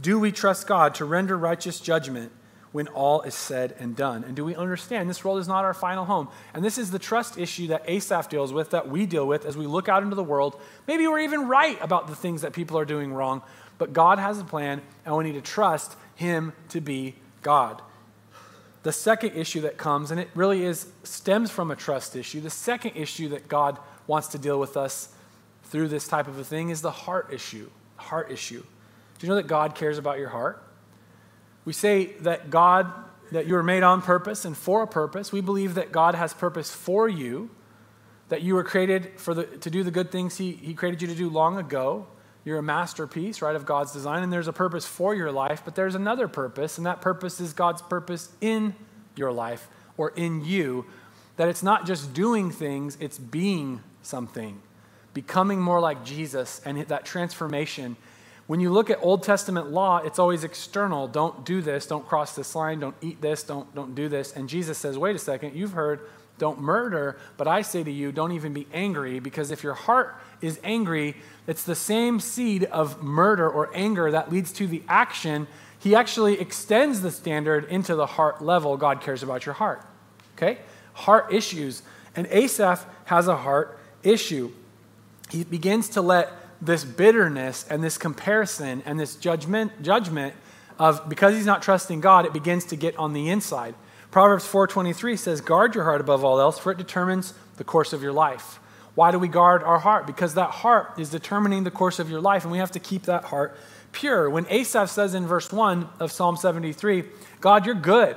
Do 0.00 0.18
we 0.18 0.32
trust 0.32 0.66
God 0.66 0.94
to 0.96 1.04
render 1.04 1.36
righteous 1.36 1.78
judgment 1.78 2.32
when 2.74 2.88
all 2.88 3.22
is 3.22 3.36
said 3.36 3.72
and 3.78 3.94
done? 3.94 4.24
And 4.24 4.34
do 4.34 4.44
we 4.44 4.56
understand 4.56 5.08
this 5.08 5.24
world 5.24 5.38
is 5.38 5.46
not 5.46 5.64
our 5.64 5.74
final 5.74 6.04
home? 6.04 6.26
And 6.52 6.64
this 6.64 6.76
is 6.76 6.90
the 6.90 6.98
trust 6.98 7.38
issue 7.38 7.68
that 7.68 7.88
Asaph 7.88 8.28
deals 8.28 8.52
with, 8.52 8.70
that 8.70 8.88
we 8.88 9.06
deal 9.06 9.28
with 9.28 9.46
as 9.46 9.56
we 9.56 9.64
look 9.64 9.88
out 9.88 10.02
into 10.02 10.16
the 10.16 10.24
world. 10.24 10.60
Maybe 10.88 11.06
we're 11.06 11.20
even 11.20 11.46
right 11.46 11.78
about 11.80 12.08
the 12.08 12.16
things 12.16 12.42
that 12.42 12.52
people 12.52 12.76
are 12.76 12.84
doing 12.84 13.12
wrong, 13.12 13.42
but 13.78 13.92
God 13.92 14.18
has 14.18 14.40
a 14.40 14.44
plan, 14.44 14.82
and 15.06 15.16
we 15.16 15.22
need 15.22 15.34
to 15.34 15.40
trust 15.40 15.94
Him 16.16 16.52
to 16.70 16.80
be 16.80 17.14
God. 17.42 17.80
The 18.82 18.90
second 18.90 19.36
issue 19.36 19.60
that 19.60 19.76
comes, 19.76 20.10
and 20.10 20.18
it 20.18 20.28
really 20.34 20.64
is 20.64 20.88
stems 21.04 21.52
from 21.52 21.70
a 21.70 21.76
trust 21.76 22.16
issue, 22.16 22.40
the 22.40 22.50
second 22.50 22.96
issue 22.96 23.28
that 23.28 23.46
God 23.46 23.78
wants 24.08 24.26
to 24.28 24.38
deal 24.38 24.58
with 24.58 24.76
us 24.76 25.10
through 25.66 25.86
this 25.86 26.08
type 26.08 26.26
of 26.26 26.40
a 26.40 26.44
thing 26.44 26.70
is 26.70 26.82
the 26.82 26.90
heart 26.90 27.32
issue. 27.32 27.70
Heart 27.98 28.32
issue. 28.32 28.64
Do 29.20 29.26
you 29.26 29.28
know 29.28 29.36
that 29.36 29.46
God 29.46 29.76
cares 29.76 29.96
about 29.96 30.18
your 30.18 30.30
heart? 30.30 30.60
We 31.64 31.72
say 31.72 32.12
that 32.20 32.50
God, 32.50 32.92
that 33.32 33.46
you 33.46 33.54
were 33.54 33.62
made 33.62 33.82
on 33.82 34.02
purpose 34.02 34.44
and 34.44 34.56
for 34.56 34.82
a 34.82 34.86
purpose. 34.86 35.32
We 35.32 35.40
believe 35.40 35.74
that 35.74 35.92
God 35.92 36.14
has 36.14 36.34
purpose 36.34 36.70
for 36.70 37.08
you, 37.08 37.50
that 38.28 38.42
you 38.42 38.54
were 38.54 38.64
created 38.64 39.12
for 39.18 39.34
the, 39.34 39.44
to 39.44 39.70
do 39.70 39.82
the 39.82 39.90
good 39.90 40.10
things 40.10 40.36
he, 40.36 40.52
he 40.52 40.74
created 40.74 41.02
you 41.02 41.08
to 41.08 41.14
do 41.14 41.28
long 41.28 41.56
ago. 41.56 42.06
You're 42.44 42.58
a 42.58 42.62
masterpiece, 42.62 43.40
right, 43.40 43.56
of 43.56 43.64
God's 43.64 43.92
design, 43.92 44.22
and 44.22 44.30
there's 44.32 44.48
a 44.48 44.52
purpose 44.52 44.84
for 44.84 45.14
your 45.14 45.32
life, 45.32 45.62
but 45.64 45.74
there's 45.74 45.94
another 45.94 46.28
purpose, 46.28 46.76
and 46.76 46.86
that 46.86 47.00
purpose 47.00 47.40
is 47.40 47.54
God's 47.54 47.80
purpose 47.80 48.30
in 48.42 48.74
your 49.16 49.32
life 49.32 49.68
or 49.96 50.10
in 50.10 50.44
you. 50.44 50.84
That 51.36 51.48
it's 51.48 51.62
not 51.62 51.86
just 51.86 52.12
doing 52.12 52.50
things, 52.50 52.98
it's 53.00 53.18
being 53.18 53.82
something, 54.02 54.60
becoming 55.14 55.58
more 55.60 55.80
like 55.80 56.04
Jesus, 56.04 56.60
and 56.66 56.78
that 56.82 57.06
transformation 57.06 57.96
when 58.46 58.60
you 58.60 58.70
look 58.70 58.90
at 58.90 58.98
Old 59.02 59.22
Testament 59.22 59.70
law, 59.70 59.98
it's 59.98 60.18
always 60.18 60.44
external. 60.44 61.08
Don't 61.08 61.44
do 61.44 61.62
this, 61.62 61.86
don't 61.86 62.06
cross 62.06 62.34
this 62.34 62.54
line, 62.54 62.80
don't 62.80 62.96
eat 63.00 63.20
this, 63.20 63.42
don't, 63.42 63.74
don't 63.74 63.94
do 63.94 64.08
this. 64.08 64.32
And 64.32 64.48
Jesus 64.48 64.76
says, 64.76 64.98
wait 64.98 65.16
a 65.16 65.18
second, 65.18 65.54
you've 65.54 65.72
heard, 65.72 66.00
don't 66.36 66.60
murder, 66.60 67.16
but 67.36 67.46
I 67.46 67.62
say 67.62 67.82
to 67.84 67.90
you, 67.90 68.12
don't 68.12 68.32
even 68.32 68.52
be 68.52 68.66
angry, 68.72 69.20
because 69.20 69.50
if 69.50 69.62
your 69.62 69.74
heart 69.74 70.14
is 70.40 70.58
angry, 70.64 71.16
it's 71.46 71.62
the 71.62 71.74
same 71.74 72.20
seed 72.20 72.64
of 72.64 73.02
murder 73.02 73.48
or 73.48 73.70
anger 73.74 74.10
that 74.10 74.30
leads 74.30 74.52
to 74.54 74.66
the 74.66 74.82
action. 74.88 75.46
He 75.78 75.94
actually 75.94 76.40
extends 76.40 77.02
the 77.02 77.10
standard 77.10 77.64
into 77.66 77.94
the 77.94 78.06
heart 78.06 78.42
level. 78.42 78.76
God 78.76 79.00
cares 79.00 79.22
about 79.22 79.46
your 79.46 79.54
heart. 79.54 79.82
Okay? 80.36 80.58
Heart 80.94 81.32
issues. 81.32 81.82
And 82.16 82.26
Asaph 82.26 82.84
has 83.04 83.28
a 83.28 83.36
heart 83.36 83.78
issue. 84.02 84.52
He 85.30 85.44
begins 85.44 85.88
to 85.90 86.02
let 86.02 86.30
this 86.64 86.84
bitterness 86.84 87.64
and 87.68 87.82
this 87.82 87.98
comparison 87.98 88.82
and 88.86 88.98
this 88.98 89.16
judgment, 89.16 89.82
judgment 89.82 90.34
of 90.78 91.08
because 91.08 91.34
he's 91.34 91.46
not 91.46 91.62
trusting 91.62 92.00
God, 92.00 92.26
it 92.26 92.32
begins 92.32 92.64
to 92.66 92.76
get 92.76 92.96
on 92.96 93.12
the 93.12 93.30
inside. 93.30 93.74
Proverbs 94.10 94.46
4:23 94.46 95.16
says, 95.16 95.40
"Guard 95.40 95.74
your 95.74 95.84
heart 95.84 96.00
above 96.00 96.24
all 96.24 96.40
else, 96.40 96.58
for 96.58 96.70
it 96.72 96.78
determines 96.78 97.34
the 97.56 97.64
course 97.64 97.92
of 97.92 98.02
your 98.02 98.12
life." 98.12 98.60
Why 98.94 99.10
do 99.10 99.18
we 99.18 99.26
guard 99.26 99.62
our 99.64 99.80
heart? 99.80 100.06
Because 100.06 100.34
that 100.34 100.50
heart 100.50 100.92
is 100.98 101.10
determining 101.10 101.64
the 101.64 101.70
course 101.70 101.98
of 101.98 102.08
your 102.08 102.20
life, 102.20 102.44
and 102.44 102.52
we 102.52 102.58
have 102.58 102.70
to 102.72 102.78
keep 102.78 103.04
that 103.04 103.24
heart 103.24 103.56
pure. 103.90 104.30
When 104.30 104.46
Asaph 104.48 104.88
says 104.90 105.14
in 105.14 105.26
verse 105.26 105.52
1 105.52 105.88
of 105.98 106.12
Psalm 106.12 106.36
73, 106.36 107.04
God, 107.40 107.66
you're 107.66 107.74
good. 107.74 108.16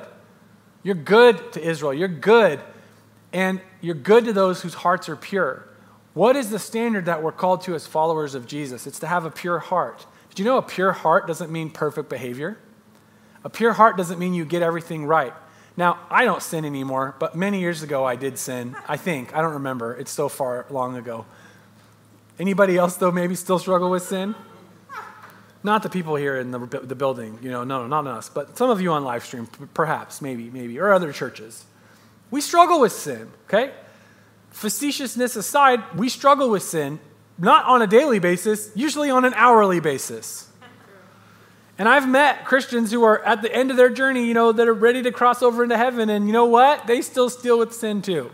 You're 0.84 0.96
good 0.96 1.52
to 1.54 1.68
Israel. 1.68 1.94
You're 1.94 2.08
good. 2.08 2.60
And 3.34 3.60
you're 3.82 3.96
good 3.96 4.26
to 4.26 4.34
those 4.34 4.62
whose 4.62 4.76
hearts 4.76 5.10
are 5.10 5.16
pure. 5.16 5.67
What 6.18 6.36
is 6.36 6.50
the 6.50 6.58
standard 6.58 7.06
that 7.06 7.22
we're 7.22 7.32
called 7.32 7.62
to 7.66 7.76
as 7.76 7.86
followers 7.86 8.34
of 8.34 8.48
Jesus? 8.48 8.88
It's 8.88 8.98
to 9.02 9.06
have 9.06 9.24
a 9.24 9.30
pure 9.30 9.60
heart. 9.60 10.08
Did 10.30 10.40
you 10.40 10.46
know 10.46 10.58
a 10.58 10.64
pure 10.64 10.92
heart 10.92 11.28
doesn't 11.28 11.52
mean 11.52 11.70
perfect 11.70 12.10
behavior? 12.10 12.58
A 13.44 13.52
pure 13.52 13.74
heart 13.74 13.98
doesn't 13.98 14.18
mean 14.18 14.34
you 14.34 14.44
get 14.44 14.64
everything 14.64 15.06
right. 15.06 15.32
Now, 15.78 16.00
I 16.10 16.26
don't 16.26 16.42
sin 16.42 16.66
anymore, 16.66 17.16
but 17.20 17.36
many 17.36 17.60
years 17.60 17.84
ago 17.84 18.04
I 18.04 18.16
did 18.16 18.40
sin. 18.40 18.76
I 18.88 18.98
think. 18.98 19.36
I 19.36 19.44
don't 19.44 19.54
remember. 19.54 19.94
It's 19.94 20.10
so 20.10 20.28
far 20.28 20.66
long 20.72 20.98
ago. 20.98 21.28
Anybody 22.40 22.78
else, 22.78 22.96
though, 22.96 23.12
maybe 23.12 23.36
still 23.36 23.60
struggle 23.60 23.92
with 23.92 24.02
sin? 24.02 24.34
Not 25.62 25.84
the 25.84 25.90
people 25.90 26.16
here 26.16 26.38
in 26.38 26.50
the, 26.50 26.58
the 26.82 26.96
building, 26.96 27.38
you 27.44 27.52
know, 27.52 27.64
no, 27.64 27.86
no, 27.86 28.02
not 28.02 28.08
us, 28.08 28.28
but 28.28 28.58
some 28.58 28.72
of 28.72 28.82
you 28.82 28.92
on 28.92 29.04
live 29.04 29.24
stream, 29.24 29.46
perhaps, 29.76 30.20
maybe, 30.20 30.50
maybe, 30.50 30.80
or 30.80 30.94
other 30.94 31.14
churches. 31.14 31.66
We 32.32 32.42
struggle 32.42 32.80
with 32.80 32.92
sin, 32.92 33.30
okay? 33.46 33.72
Facetiousness 34.58 35.36
aside, 35.36 35.84
we 35.96 36.10
struggle 36.10 36.50
with 36.50 36.64
sin, 36.64 37.00
not 37.38 37.66
on 37.66 37.84
a 37.84 37.86
daily 37.86 38.18
basis, 38.18 38.72
usually 38.74 39.12
on 39.12 39.24
an 39.24 39.36
hourly 39.36 39.80
basis. 39.80 40.50
And 41.78 41.88
I've 41.88 42.10
met 42.10 42.44
Christians 42.44 42.92
who 42.92 43.04
are 43.04 43.24
at 43.24 43.44
the 43.44 43.54
end 43.54 43.70
of 43.70 43.78
their 43.78 43.92
journey, 43.92 44.26
you 44.26 44.34
know, 44.34 44.52
that 44.52 44.68
are 44.68 44.74
ready 44.74 45.04
to 45.04 45.12
cross 45.12 45.44
over 45.44 45.62
into 45.62 45.78
heaven, 45.78 46.10
and 46.10 46.26
you 46.26 46.34
know 46.34 46.46
what? 46.46 46.88
They 46.88 47.04
still 47.04 47.30
deal 47.30 47.60
with 47.60 47.72
sin 47.72 48.02
too. 48.02 48.32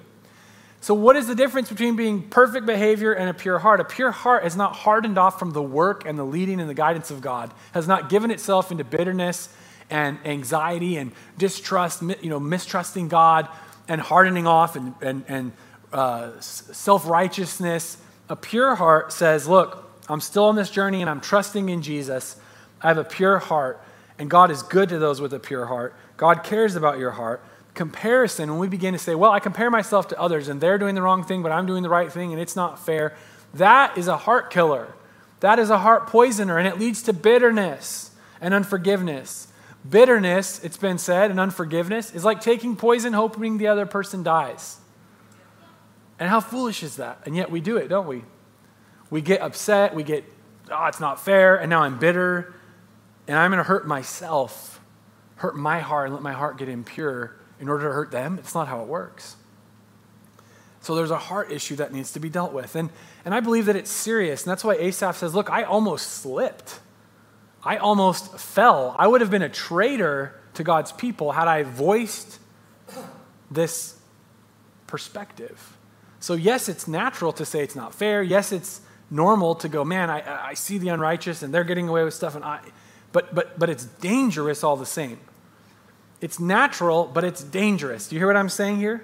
So, 0.80 0.94
what 0.94 1.18
is 1.18 1.28
the 1.28 1.36
difference 1.36 1.68
between 1.68 1.98
being 1.98 2.30
perfect 2.30 2.66
behavior 2.66 3.12
and 3.12 3.30
a 3.30 3.34
pure 3.34 3.60
heart? 3.60 3.82
A 3.82 3.84
pure 3.84 4.12
heart 4.12 4.46
is 4.46 4.56
not 4.56 4.78
hardened 4.78 5.18
off 5.18 5.38
from 5.38 5.52
the 5.52 5.62
work 5.62 6.06
and 6.06 6.18
the 6.18 6.24
leading 6.24 6.62
and 6.62 6.70
the 6.70 6.74
guidance 6.74 7.12
of 7.12 7.20
God, 7.20 7.52
has 7.74 7.86
not 7.86 8.08
given 8.08 8.32
itself 8.32 8.72
into 8.72 8.86
bitterness 8.86 9.50
and 9.90 10.20
anxiety 10.24 10.96
and 10.96 11.12
distrust, 11.38 12.02
you 12.02 12.30
know, 12.30 12.40
mistrusting 12.40 13.10
God 13.10 13.50
and 13.90 14.00
hardening 14.00 14.48
off 14.48 14.78
and, 14.78 14.94
and, 15.02 15.26
and 15.28 15.52
uh, 15.94 16.40
self 16.40 17.08
righteousness. 17.08 17.98
A 18.30 18.36
pure 18.36 18.76
heart 18.76 19.14
says, 19.14 19.48
Look, 19.48 19.90
I'm 20.10 20.22
still 20.22 20.46
on 20.46 20.56
this 20.56 20.70
journey 20.70 21.02
and 21.02 21.10
I'm 21.10 21.22
trusting 21.22 21.70
in 21.70 21.82
Jesus. 21.82 22.36
I 22.82 22.88
have 22.88 22.98
a 22.98 23.04
pure 23.04 23.40
heart, 23.40 23.82
and 24.20 24.30
God 24.30 24.52
is 24.52 24.62
good 24.64 24.90
to 24.90 25.00
those 25.00 25.22
with 25.22 25.34
a 25.34 25.40
pure 25.40 25.68
heart. 25.68 25.96
God 26.18 26.44
cares 26.44 26.76
about 26.76 27.00
your 27.00 27.12
heart 27.12 27.44
comparison, 27.74 28.52
when 28.52 28.60
we 28.60 28.68
begin 28.68 28.94
to 28.94 29.00
say, 29.00 29.16
well, 29.16 29.32
I 29.32 29.40
compare 29.40 29.70
myself 29.70 30.10
to 30.10 30.20
others 30.20 30.48
and 30.48 30.62
they're 30.62 30.78
doing 30.78 30.96
the 30.96 31.02
wrong 31.02 31.24
thing, 31.24 31.42
but 31.42 31.52
I'm 31.52 31.66
doing 31.66 31.84
the 31.84 31.90
right 31.90 32.12
thing 32.12 32.32
and 32.32 32.42
it's 32.42 32.56
not 32.56 32.84
fair, 32.84 33.16
that 33.56 33.98
is 33.98 34.08
a 34.08 34.18
heart 34.18 34.52
killer. 34.52 34.94
That 35.40 35.60
is 35.60 35.70
a 35.70 35.80
heart 35.80 36.08
poisoner 36.08 36.58
and 36.58 36.68
it 36.68 36.80
leads 36.80 37.04
to 37.04 37.14
bitterness 37.14 38.12
and 38.40 38.54
unforgiveness. 38.54 39.48
Bitterness, 39.90 40.64
it's 40.64 40.78
been 40.78 40.98
said, 40.98 41.30
and 41.30 41.40
unforgiveness 41.40 42.14
is 42.14 42.24
like 42.24 42.42
taking 42.42 42.76
poison 42.76 43.14
hoping 43.14 43.58
the 43.58 43.68
other 43.68 43.86
person 43.86 44.24
dies. 44.24 44.78
And 46.24 46.30
how 46.30 46.40
foolish 46.40 46.84
is 46.84 46.96
that? 46.96 47.20
And 47.26 47.36
yet 47.36 47.52
we 47.52 47.60
do 47.60 47.76
it, 47.76 47.90
don't 47.90 48.08
we? 48.08 48.24
We 49.10 49.20
get 49.20 49.42
upset, 49.42 49.94
we 49.94 50.04
get, 50.04 50.24
oh, 50.72 50.86
it's 50.86 51.02
not 51.02 51.22
fair, 51.22 51.58
and 51.58 51.70
now 51.70 51.84
I'm 51.84 52.00
bitter, 52.00 52.54
and 53.28 53.38
I'm 53.38 53.52
going 53.52 53.58
to 53.58 53.66
hurt 53.66 53.86
myself, 53.86 54.80
hurt 55.36 55.58
my 55.58 55.82
heart, 55.82 56.06
and 56.06 56.14
let 56.14 56.24
my 56.24 56.32
heart 56.32 56.58
get 56.58 56.70
impure 56.70 57.36
in 57.60 57.68
order 57.68 57.90
to 57.90 57.94
hurt 57.94 58.12
them. 58.12 58.40
It's 58.40 58.56
not 58.56 58.70
how 58.70 58.80
it 58.80 58.88
works. 58.88 59.36
So 60.80 60.96
there's 60.96 61.12
a 61.12 61.18
heart 61.18 61.52
issue 61.52 61.76
that 61.76 61.92
needs 61.92 62.14
to 62.14 62.22
be 62.22 62.30
dealt 62.30 62.54
with. 62.54 62.74
And, 62.78 62.90
and 63.26 63.36
I 63.36 63.42
believe 63.42 63.66
that 63.66 63.76
it's 63.76 63.92
serious. 63.92 64.44
And 64.44 64.52
that's 64.52 64.64
why 64.64 64.76
Asaph 64.76 65.18
says, 65.18 65.36
Look, 65.36 65.50
I 65.50 65.64
almost 65.64 66.10
slipped. 66.10 66.80
I 67.66 67.76
almost 67.76 68.40
fell. 68.40 68.96
I 68.98 69.08
would 69.08 69.20
have 69.20 69.30
been 69.30 69.42
a 69.42 69.50
traitor 69.50 70.40
to 70.54 70.64
God's 70.64 70.94
people 70.94 71.34
had 71.34 71.50
I 71.50 71.64
voiced 71.64 72.40
this 73.52 73.98
perspective. 74.88 75.76
So, 76.24 76.36
yes, 76.36 76.70
it's 76.70 76.88
natural 76.88 77.34
to 77.34 77.44
say 77.44 77.64
it's 77.64 77.76
not 77.76 77.94
fair. 77.94 78.24
Yes, 78.24 78.54
it's 78.54 78.80
normal 79.12 79.56
to 79.56 79.68
go, 79.68 79.84
man, 79.84 80.10
I, 80.10 80.52
I 80.52 80.54
see 80.54 80.78
the 80.78 80.88
unrighteous 80.88 81.44
and 81.44 81.54
they're 81.54 81.66
getting 81.66 81.90
away 81.90 82.06
with 82.06 82.14
stuff, 82.14 82.34
and 82.36 82.46
I, 82.46 82.62
but, 83.12 83.36
but, 83.36 83.60
but 83.60 83.70
it's 83.70 83.84
dangerous 83.84 84.64
all 84.64 84.78
the 84.78 84.86
same. 84.86 85.20
It's 86.22 86.40
natural, 86.40 87.12
but 87.14 87.26
it's 87.26 87.44
dangerous. 87.44 88.08
Do 88.08 88.16
you 88.16 88.22
hear 88.22 88.28
what 88.28 88.38
I'm 88.38 88.48
saying 88.48 88.78
here? 88.78 89.04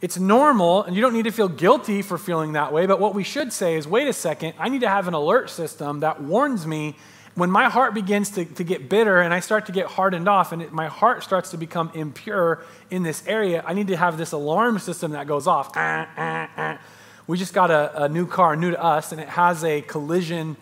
It's 0.00 0.18
normal, 0.18 0.84
and 0.84 0.96
you 0.96 1.02
don't 1.02 1.12
need 1.12 1.24
to 1.24 1.32
feel 1.32 1.48
guilty 1.48 2.00
for 2.00 2.16
feeling 2.16 2.52
that 2.52 2.72
way, 2.72 2.86
but 2.86 2.98
what 2.98 3.14
we 3.14 3.24
should 3.24 3.52
say 3.52 3.74
is 3.76 3.86
wait 3.86 4.08
a 4.08 4.14
second, 4.14 4.54
I 4.58 4.70
need 4.70 4.80
to 4.80 4.88
have 4.88 5.06
an 5.06 5.12
alert 5.12 5.50
system 5.50 6.00
that 6.00 6.22
warns 6.22 6.66
me 6.66 6.96
when 7.34 7.50
my 7.50 7.68
heart 7.68 7.94
begins 7.94 8.30
to, 8.30 8.44
to 8.44 8.64
get 8.64 8.88
bitter 8.88 9.20
and 9.20 9.34
I 9.34 9.40
start 9.40 9.66
to 9.66 9.72
get 9.72 9.86
hardened 9.86 10.28
off 10.28 10.52
and 10.52 10.62
it, 10.62 10.72
my 10.72 10.86
heart 10.86 11.24
starts 11.24 11.50
to 11.50 11.56
become 11.56 11.90
impure 11.94 12.64
in 12.90 13.02
this 13.02 13.26
area, 13.26 13.62
I 13.66 13.74
need 13.74 13.88
to 13.88 13.96
have 13.96 14.16
this 14.16 14.32
alarm 14.32 14.78
system 14.78 15.12
that 15.12 15.26
goes 15.26 15.46
off. 15.46 15.72
Ah, 15.74 16.08
ah, 16.16 16.50
ah. 16.56 16.78
We 17.26 17.38
just 17.38 17.54
got 17.54 17.70
a, 17.70 18.04
a 18.04 18.08
new 18.08 18.26
car, 18.26 18.54
new 18.54 18.70
to 18.70 18.82
us, 18.82 19.10
and 19.10 19.20
it 19.20 19.28
has 19.28 19.64
a 19.64 19.80
collision 19.80 20.56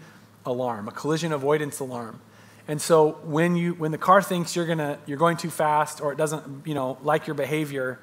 alarm, 0.47 0.89
a 0.89 0.93
collision 0.93 1.33
avoidance 1.33 1.81
alarm. 1.81 2.21
And 2.69 2.81
so 2.81 3.19
when 3.25 3.57
you 3.57 3.75
when 3.75 3.91
the 3.91 3.99
car 3.99 4.23
thinks 4.23 4.55
you're 4.55 4.67
gonna 4.67 4.99
you're 5.07 5.19
going 5.19 5.37
too 5.37 5.51
fast 5.51 6.01
or 6.01 6.13
it 6.13 6.17
doesn't 6.17 6.67
you 6.67 6.75
know 6.75 6.97
like 7.03 7.27
your 7.27 7.35
behavior, 7.35 7.99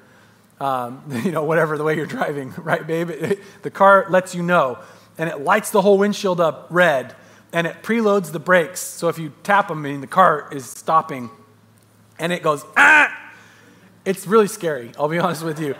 um, 0.60 1.02
you 1.24 1.32
know 1.32 1.44
whatever 1.44 1.78
the 1.78 1.84
way 1.84 1.96
you're 1.96 2.06
driving, 2.06 2.52
right, 2.58 2.86
babe? 2.86 3.10
It, 3.10 3.40
the 3.62 3.70
car 3.70 4.06
lets 4.10 4.34
you 4.34 4.42
know, 4.42 4.78
and 5.18 5.28
it 5.28 5.40
lights 5.40 5.70
the 5.70 5.82
whole 5.82 5.98
windshield 5.98 6.40
up 6.40 6.66
red, 6.70 7.14
and 7.52 7.66
it 7.66 7.82
preloads 7.82 8.32
the 8.32 8.38
brakes. 8.38 8.80
So 8.80 9.08
if 9.08 9.18
you 9.18 9.32
tap 9.42 9.68
them, 9.68 9.84
I 9.84 9.90
mean 9.90 10.00
the 10.00 10.06
car 10.06 10.48
is 10.52 10.64
stopping, 10.64 11.30
and 12.18 12.32
it 12.32 12.42
goes 12.42 12.64
ah. 12.76 13.16
It's 14.04 14.26
really 14.26 14.48
scary. 14.48 14.92
I'll 14.98 15.08
be 15.08 15.18
honest 15.20 15.42
with 15.42 15.60
you. 15.60 15.74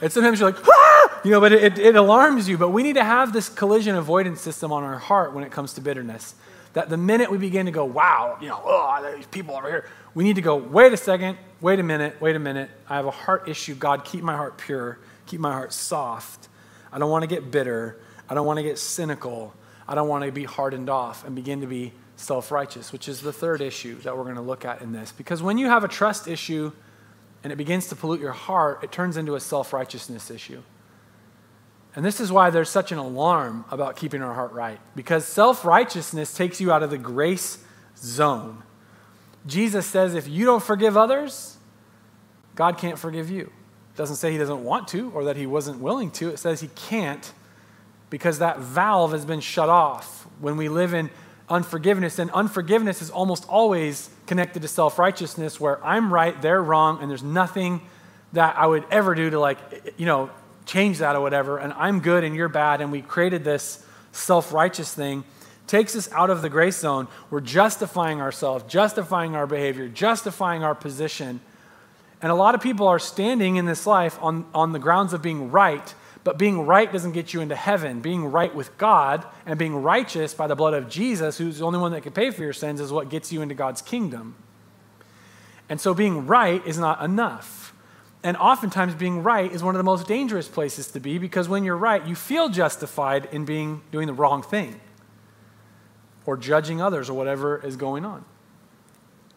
And 0.00 0.12
sometimes 0.12 0.40
you're 0.40 0.50
like 0.50 0.64
ah, 0.66 1.20
you 1.24 1.30
know, 1.30 1.40
but 1.40 1.52
it, 1.52 1.78
it 1.78 1.96
alarms 1.96 2.48
you. 2.48 2.56
But 2.56 2.70
we 2.70 2.82
need 2.82 2.94
to 2.94 3.04
have 3.04 3.32
this 3.32 3.48
collision 3.48 3.96
avoidance 3.96 4.40
system 4.40 4.72
on 4.72 4.82
our 4.84 4.98
heart 4.98 5.34
when 5.34 5.44
it 5.44 5.50
comes 5.50 5.74
to 5.74 5.80
bitterness 5.80 6.34
that 6.78 6.88
the 6.88 6.96
minute 6.96 7.30
we 7.30 7.38
begin 7.38 7.66
to 7.66 7.72
go, 7.72 7.84
wow, 7.84 8.38
you 8.40 8.48
know, 8.48 8.60
oh, 8.64 9.12
these 9.16 9.26
people 9.26 9.56
over 9.56 9.68
here, 9.68 9.88
we 10.14 10.24
need 10.24 10.36
to 10.36 10.42
go, 10.42 10.56
wait 10.56 10.92
a 10.92 10.96
second, 10.96 11.38
wait 11.60 11.80
a 11.80 11.82
minute, 11.82 12.20
wait 12.20 12.36
a 12.36 12.38
minute. 12.38 12.70
I 12.88 12.96
have 12.96 13.06
a 13.06 13.10
heart 13.10 13.48
issue. 13.48 13.74
God, 13.74 14.04
keep 14.04 14.22
my 14.22 14.36
heart 14.36 14.58
pure, 14.58 14.98
keep 15.26 15.40
my 15.40 15.52
heart 15.52 15.72
soft. 15.72 16.48
I 16.92 16.98
don't 16.98 17.10
want 17.10 17.22
to 17.22 17.26
get 17.26 17.50
bitter. 17.50 17.98
I 18.28 18.34
don't 18.34 18.46
want 18.46 18.58
to 18.58 18.62
get 18.62 18.78
cynical. 18.78 19.54
I 19.88 19.94
don't 19.94 20.08
want 20.08 20.24
to 20.24 20.30
be 20.30 20.44
hardened 20.44 20.90
off 20.90 21.24
and 21.24 21.34
begin 21.34 21.62
to 21.62 21.66
be 21.66 21.92
self 22.16 22.52
righteous, 22.52 22.92
which 22.92 23.08
is 23.08 23.22
the 23.22 23.32
third 23.32 23.60
issue 23.60 23.98
that 24.02 24.16
we're 24.16 24.24
going 24.24 24.36
to 24.36 24.42
look 24.42 24.64
at 24.64 24.82
in 24.82 24.92
this. 24.92 25.12
Because 25.12 25.42
when 25.42 25.56
you 25.56 25.66
have 25.68 25.82
a 25.82 25.88
trust 25.88 26.28
issue 26.28 26.72
and 27.42 27.52
it 27.52 27.56
begins 27.56 27.88
to 27.88 27.96
pollute 27.96 28.20
your 28.20 28.32
heart, 28.32 28.84
it 28.84 28.92
turns 28.92 29.16
into 29.16 29.34
a 29.34 29.40
self 29.40 29.72
righteousness 29.72 30.30
issue. 30.30 30.62
And 31.96 32.04
this 32.04 32.20
is 32.20 32.30
why 32.30 32.50
there's 32.50 32.68
such 32.68 32.92
an 32.92 32.98
alarm 32.98 33.64
about 33.70 33.96
keeping 33.96 34.22
our 34.22 34.34
heart 34.34 34.52
right, 34.52 34.78
because 34.94 35.24
self 35.24 35.64
righteousness 35.64 36.34
takes 36.34 36.60
you 36.60 36.70
out 36.70 36.82
of 36.82 36.90
the 36.90 36.98
grace 36.98 37.64
zone. 37.96 38.62
Jesus 39.46 39.86
says 39.86 40.14
if 40.14 40.28
you 40.28 40.44
don't 40.44 40.62
forgive 40.62 40.96
others, 40.96 41.56
God 42.54 42.76
can't 42.76 42.98
forgive 42.98 43.30
you. 43.30 43.42
It 43.42 43.96
doesn't 43.96 44.16
say 44.16 44.32
he 44.32 44.38
doesn't 44.38 44.62
want 44.62 44.88
to 44.88 45.10
or 45.12 45.24
that 45.24 45.36
he 45.36 45.46
wasn't 45.46 45.80
willing 45.80 46.10
to. 46.12 46.28
It 46.28 46.38
says 46.38 46.60
he 46.60 46.68
can't 46.68 47.32
because 48.10 48.38
that 48.38 48.58
valve 48.58 49.12
has 49.12 49.24
been 49.24 49.40
shut 49.40 49.68
off 49.68 50.26
when 50.40 50.56
we 50.56 50.68
live 50.68 50.94
in 50.94 51.10
unforgiveness. 51.48 52.18
And 52.18 52.30
unforgiveness 52.30 53.02
is 53.02 53.10
almost 53.10 53.48
always 53.48 54.10
connected 54.26 54.62
to 54.62 54.68
self 54.68 54.98
righteousness, 54.98 55.60
where 55.60 55.84
I'm 55.84 56.12
right, 56.12 56.40
they're 56.40 56.62
wrong, 56.62 57.00
and 57.00 57.10
there's 57.10 57.22
nothing 57.22 57.80
that 58.32 58.56
I 58.56 58.66
would 58.66 58.84
ever 58.90 59.14
do 59.14 59.30
to, 59.30 59.40
like, 59.40 59.58
you 59.96 60.06
know, 60.06 60.30
change 60.66 60.98
that 60.98 61.16
or 61.16 61.20
whatever, 61.20 61.58
and 61.58 61.72
I'm 61.72 62.00
good 62.00 62.24
and 62.24 62.36
you're 62.36 62.48
bad, 62.48 62.80
and 62.80 62.92
we 62.92 63.00
created 63.02 63.42
this 63.42 63.84
self 64.12 64.52
righteous 64.52 64.92
thing, 64.92 65.24
takes 65.66 65.96
us 65.96 66.10
out 66.12 66.30
of 66.30 66.42
the 66.42 66.48
grace 66.48 66.78
zone. 66.78 67.08
We're 67.30 67.40
justifying 67.40 68.20
ourselves, 68.20 68.64
justifying 68.68 69.34
our 69.34 69.46
behavior, 69.46 69.88
justifying 69.88 70.62
our 70.62 70.74
position. 70.74 71.40
And 72.20 72.32
a 72.32 72.34
lot 72.34 72.54
of 72.54 72.60
people 72.60 72.86
are 72.88 72.98
standing 72.98 73.56
in 73.56 73.64
this 73.64 73.86
life 73.86 74.18
on, 74.20 74.44
on 74.54 74.72
the 74.72 74.78
grounds 74.78 75.12
of 75.12 75.22
being 75.22 75.50
right, 75.50 75.94
but 76.28 76.36
being 76.36 76.66
right 76.66 76.92
doesn't 76.92 77.12
get 77.12 77.32
you 77.32 77.40
into 77.40 77.56
heaven. 77.56 78.02
Being 78.02 78.26
right 78.26 78.54
with 78.54 78.76
God 78.76 79.24
and 79.46 79.58
being 79.58 79.74
righteous 79.74 80.34
by 80.34 80.46
the 80.46 80.54
blood 80.54 80.74
of 80.74 80.86
Jesus, 80.86 81.38
who's 81.38 81.60
the 81.60 81.64
only 81.64 81.78
one 81.78 81.92
that 81.92 82.02
can 82.02 82.12
pay 82.12 82.30
for 82.30 82.42
your 82.42 82.52
sins, 82.52 82.82
is 82.82 82.92
what 82.92 83.08
gets 83.08 83.32
you 83.32 83.40
into 83.40 83.54
God's 83.54 83.80
kingdom. 83.80 84.36
And 85.70 85.80
so 85.80 85.94
being 85.94 86.26
right 86.26 86.62
is 86.66 86.78
not 86.78 87.02
enough. 87.02 87.72
And 88.22 88.36
oftentimes, 88.36 88.94
being 88.94 89.22
right 89.22 89.50
is 89.50 89.62
one 89.62 89.74
of 89.74 89.78
the 89.78 89.84
most 89.84 90.06
dangerous 90.06 90.48
places 90.48 90.88
to 90.88 91.00
be 91.00 91.16
because 91.16 91.48
when 91.48 91.64
you're 91.64 91.78
right, 91.78 92.06
you 92.06 92.14
feel 92.14 92.50
justified 92.50 93.26
in 93.32 93.46
being, 93.46 93.80
doing 93.90 94.06
the 94.06 94.12
wrong 94.12 94.42
thing 94.42 94.82
or 96.26 96.36
judging 96.36 96.82
others 96.82 97.08
or 97.08 97.14
whatever 97.14 97.56
is 97.64 97.76
going 97.76 98.04
on. 98.04 98.22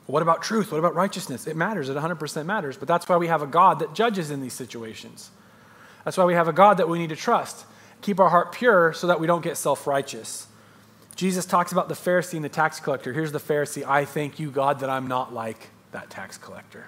What 0.07 0.21
about 0.21 0.41
truth? 0.41 0.73
What 0.73 0.79
about 0.79 0.95
righteousness? 0.95 1.47
It 1.47 1.55
matters. 1.55 1.87
It 1.87 1.95
100% 1.95 2.45
matters. 2.45 2.75
But 2.75 2.89
that's 2.89 3.07
why 3.07 3.15
we 3.15 3.27
have 3.27 3.41
a 3.41 3.47
God 3.47 3.79
that 3.79 3.93
judges 3.93 4.29
in 4.29 4.41
these 4.41 4.51
situations. 4.51 5.31
That's 6.03 6.17
why 6.17 6.25
we 6.25 6.33
have 6.33 6.47
a 6.47 6.53
God 6.53 6.77
that 6.77 6.89
we 6.89 6.97
need 6.97 7.09
to 7.09 7.15
trust. 7.15 7.65
Keep 8.01 8.19
our 8.19 8.29
heart 8.29 8.51
pure 8.51 8.93
so 8.93 9.07
that 9.07 9.19
we 9.19 9.27
don't 9.27 9.43
get 9.43 9.57
self 9.57 9.85
righteous. 9.85 10.47
Jesus 11.15 11.45
talks 11.45 11.71
about 11.71 11.87
the 11.87 11.93
Pharisee 11.95 12.33
and 12.33 12.43
the 12.43 12.49
tax 12.49 12.79
collector. 12.79 13.13
Here's 13.13 13.31
the 13.31 13.39
Pharisee 13.39 13.85
I 13.85 14.05
thank 14.05 14.39
you, 14.39 14.49
God, 14.49 14.79
that 14.79 14.89
I'm 14.89 15.07
not 15.07 15.33
like 15.33 15.69
that 15.91 16.09
tax 16.09 16.37
collector. 16.37 16.87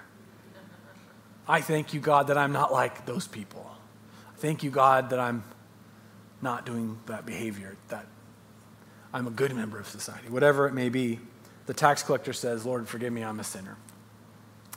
I 1.46 1.60
thank 1.60 1.92
you, 1.92 2.00
God, 2.00 2.28
that 2.28 2.38
I'm 2.38 2.52
not 2.52 2.72
like 2.72 3.06
those 3.06 3.28
people. 3.28 3.70
Thank 4.38 4.62
you, 4.62 4.70
God, 4.70 5.10
that 5.10 5.20
I'm 5.20 5.44
not 6.40 6.66
doing 6.66 6.98
that 7.06 7.26
behavior, 7.26 7.76
that 7.88 8.06
I'm 9.12 9.26
a 9.26 9.30
good 9.30 9.54
member 9.54 9.78
of 9.78 9.86
society. 9.86 10.28
Whatever 10.28 10.66
it 10.66 10.72
may 10.72 10.88
be, 10.88 11.20
the 11.66 11.74
tax 11.74 12.02
collector 12.02 12.32
says, 12.32 12.66
Lord, 12.66 12.88
forgive 12.88 13.12
me, 13.12 13.22
I'm 13.22 13.40
a 13.40 13.44
sinner. 13.44 13.76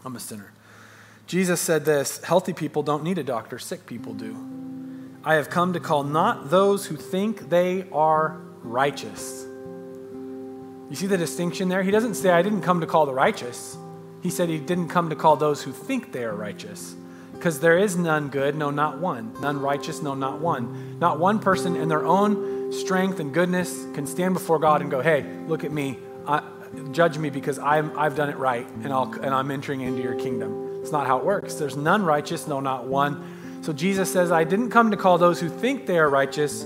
I'm 0.05 0.15
a 0.15 0.19
sinner. 0.19 0.51
Jesus 1.27 1.59
said 1.59 1.83
this 1.83 2.23
healthy 2.23 2.53
people 2.53 2.83
don't 2.83 3.03
need 3.03 3.17
a 3.17 3.23
doctor, 3.23 3.59
sick 3.59 3.85
people 3.85 4.13
do. 4.13 4.35
I 5.25 5.35
have 5.35 5.49
come 5.49 5.73
to 5.73 5.79
call 5.81 6.03
not 6.03 6.49
those 6.49 6.85
who 6.85 6.95
think 6.95 7.49
they 7.49 7.85
are 7.91 8.39
righteous. 8.63 9.45
You 10.89 10.95
see 10.95 11.07
the 11.07 11.17
distinction 11.17 11.67
there? 11.67 11.83
He 11.83 11.91
doesn't 11.91 12.13
say, 12.13 12.29
I 12.29 12.41
didn't 12.41 12.61
come 12.61 12.79
to 12.79 12.87
call 12.87 13.05
the 13.05 13.13
righteous. 13.13 13.77
He 14.23 14.29
said 14.29 14.47
he 14.47 14.57
didn't 14.57 14.87
come 14.87 15.09
to 15.09 15.17
call 15.17 15.35
those 15.35 15.61
who 15.61 15.73
think 15.73 16.13
they 16.13 16.23
are 16.23 16.33
righteous. 16.33 16.95
Because 17.33 17.59
there 17.59 17.77
is 17.77 17.97
none 17.97 18.29
good, 18.29 18.55
no, 18.55 18.71
not 18.71 18.99
one. 18.99 19.33
None 19.41 19.59
righteous, 19.59 20.01
no, 20.01 20.15
not 20.15 20.39
one. 20.39 20.97
Not 20.99 21.19
one 21.19 21.39
person 21.39 21.75
in 21.75 21.89
their 21.89 22.05
own 22.05 22.71
strength 22.71 23.19
and 23.19 23.33
goodness 23.33 23.85
can 23.93 24.07
stand 24.07 24.33
before 24.33 24.59
God 24.59 24.81
and 24.81 24.89
go, 24.89 25.01
hey, 25.01 25.25
look 25.45 25.65
at 25.65 25.73
me. 25.73 25.99
I, 26.25 26.41
judge 26.91 27.17
me 27.17 27.29
because 27.29 27.59
I'm, 27.59 27.97
I've 27.99 28.15
done 28.15 28.29
it 28.29 28.37
right 28.37 28.67
and, 28.83 28.93
I'll, 28.93 29.11
and 29.11 29.33
I'm 29.33 29.51
entering 29.51 29.81
into 29.81 30.01
your 30.01 30.15
kingdom. 30.15 30.66
It's 30.87 30.93
not 30.93 31.05
how 31.05 31.17
it 31.17 31.25
works. 31.25 31.55
There's 31.55 31.75
none 31.75 32.05
righteous, 32.05 32.47
no, 32.47 32.61
not 32.61 32.85
one. 32.85 33.59
So 33.61 33.73
Jesus 33.73 34.09
says, 34.09 34.31
I 34.31 34.45
didn't 34.45 34.69
come 34.69 34.91
to 34.91 34.95
call 34.95 35.17
those 35.17 35.37
who 35.37 35.49
think 35.49 35.85
they 35.85 35.99
are 35.99 36.09
righteous. 36.09 36.65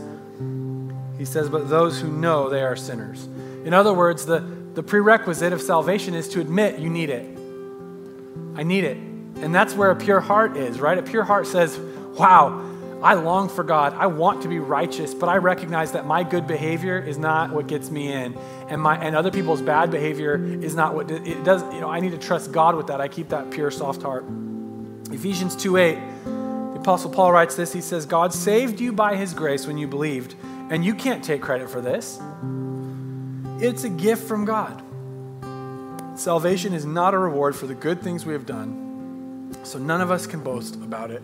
He 1.17 1.25
says, 1.25 1.49
but 1.49 1.69
those 1.69 1.99
who 1.99 2.07
know 2.07 2.47
they 2.47 2.61
are 2.61 2.75
sinners. 2.75 3.27
In 3.65 3.73
other 3.73 3.95
words, 3.95 4.27
the, 4.27 4.41
the 4.75 4.83
prerequisite 4.83 5.53
of 5.53 5.59
salvation 5.59 6.13
is 6.13 6.29
to 6.29 6.39
admit 6.39 6.77
you 6.77 6.87
need 6.87 7.09
it. 7.09 7.35
I 8.55 8.61
need 8.61 8.83
it. 8.83 8.97
And 8.97 9.55
that's 9.55 9.73
where 9.73 9.89
a 9.89 9.95
pure 9.95 10.19
heart 10.19 10.55
is, 10.55 10.79
right? 10.79 10.99
A 10.99 11.01
pure 11.01 11.23
heart 11.23 11.47
says, 11.47 11.79
wow, 12.19 12.59
I 13.03 13.15
long 13.15 13.49
for 13.49 13.63
God. 13.63 13.93
I 13.97 14.05
want 14.05 14.43
to 14.43 14.47
be 14.47 14.59
righteous, 14.59 15.13
but 15.15 15.27
I 15.27 15.37
recognize 15.37 15.93
that 15.93 16.05
my 16.05 16.23
good 16.23 16.45
behavior 16.45 16.99
is 16.99 17.17
not 17.17 17.51
what 17.51 17.67
gets 17.67 17.89
me 17.89 18.13
in, 18.13 18.37
and 18.69 18.79
my 18.79 18.95
and 18.95 19.15
other 19.15 19.31
people's 19.31 19.61
bad 19.61 19.89
behavior 19.89 20.35
is 20.35 20.75
not 20.75 20.93
what 20.93 21.09
it 21.09 21.43
does. 21.43 21.63
You 21.73 21.81
know, 21.81 21.89
I 21.89 21.99
need 21.99 22.11
to 22.11 22.19
trust 22.19 22.51
God 22.51 22.75
with 22.75 22.87
that. 22.87 23.01
I 23.01 23.07
keep 23.07 23.29
that 23.29 23.49
pure, 23.49 23.71
soft 23.71 24.03
heart. 24.03 24.23
Ephesians 25.11 25.55
2:8, 25.55 25.97
the 26.25 26.79
Apostle 26.79 27.09
Paul 27.09 27.31
writes 27.31 27.55
this. 27.55 27.73
He 27.73 27.81
says, 27.81 28.05
"God 28.05 28.33
saved 28.33 28.79
you 28.79 28.93
by 28.93 29.15
His 29.15 29.33
grace 29.33 29.65
when 29.65 29.79
you 29.79 29.87
believed, 29.87 30.35
and 30.69 30.85
you 30.85 30.93
can't 30.93 31.23
take 31.23 31.41
credit 31.41 31.69
for 31.69 31.81
this. 31.81 32.21
It's 33.59 33.83
a 33.83 33.89
gift 33.89 34.27
from 34.27 34.45
God. 34.45 34.81
Salvation 36.15 36.73
is 36.73 36.85
not 36.85 37.15
a 37.15 37.17
reward 37.17 37.55
for 37.55 37.65
the 37.65 37.73
good 37.73 38.01
things 38.03 38.27
we 38.27 38.33
have 38.33 38.45
done, 38.45 39.55
so 39.63 39.79
none 39.79 40.01
of 40.01 40.11
us 40.11 40.27
can 40.27 40.41
boast 40.41 40.75
about 40.75 41.09
it." 41.09 41.23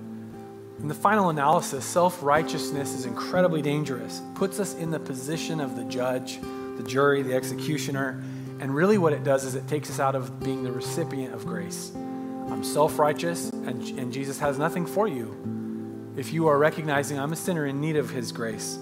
In 0.80 0.88
the 0.88 0.94
final 0.94 1.30
analysis, 1.30 1.84
self 1.84 2.22
righteousness 2.22 2.94
is 2.94 3.06
incredibly 3.06 3.64
dangerous. 3.64 4.20
It 4.20 4.36
puts 4.36 4.60
us 4.60 4.76
in 4.76 4.92
the 4.92 5.00
position 5.00 5.60
of 5.60 5.76
the 5.76 5.84
judge, 5.86 6.40
the 6.78 6.84
jury, 6.84 7.24
the 7.24 7.34
executioner, 7.34 8.24
and 8.60 8.76
really 8.76 9.00
what 9.00 9.12
it 9.12 9.24
does 9.24 9.44
is 9.44 9.56
it 9.56 9.68
takes 9.68 9.90
us 9.90 10.00
out 10.00 10.14
of 10.14 10.40
being 10.40 10.64
the 10.64 10.72
recipient 10.72 11.34
of 11.34 11.46
grace. 11.46 11.92
I'm 11.96 12.64
self 12.64 13.00
righteous, 13.00 13.50
and, 13.50 13.82
and 14.00 14.14
Jesus 14.14 14.38
has 14.40 14.60
nothing 14.60 14.86
for 14.86 15.08
you. 15.08 16.14
If 16.16 16.32
you 16.32 16.48
are 16.48 16.58
recognizing 16.60 17.20
I'm 17.20 17.34
a 17.34 17.36
sinner 17.36 17.66
in 17.66 17.82
need 17.82 17.96
of 17.96 18.12
his 18.12 18.32
grace, 18.32 18.78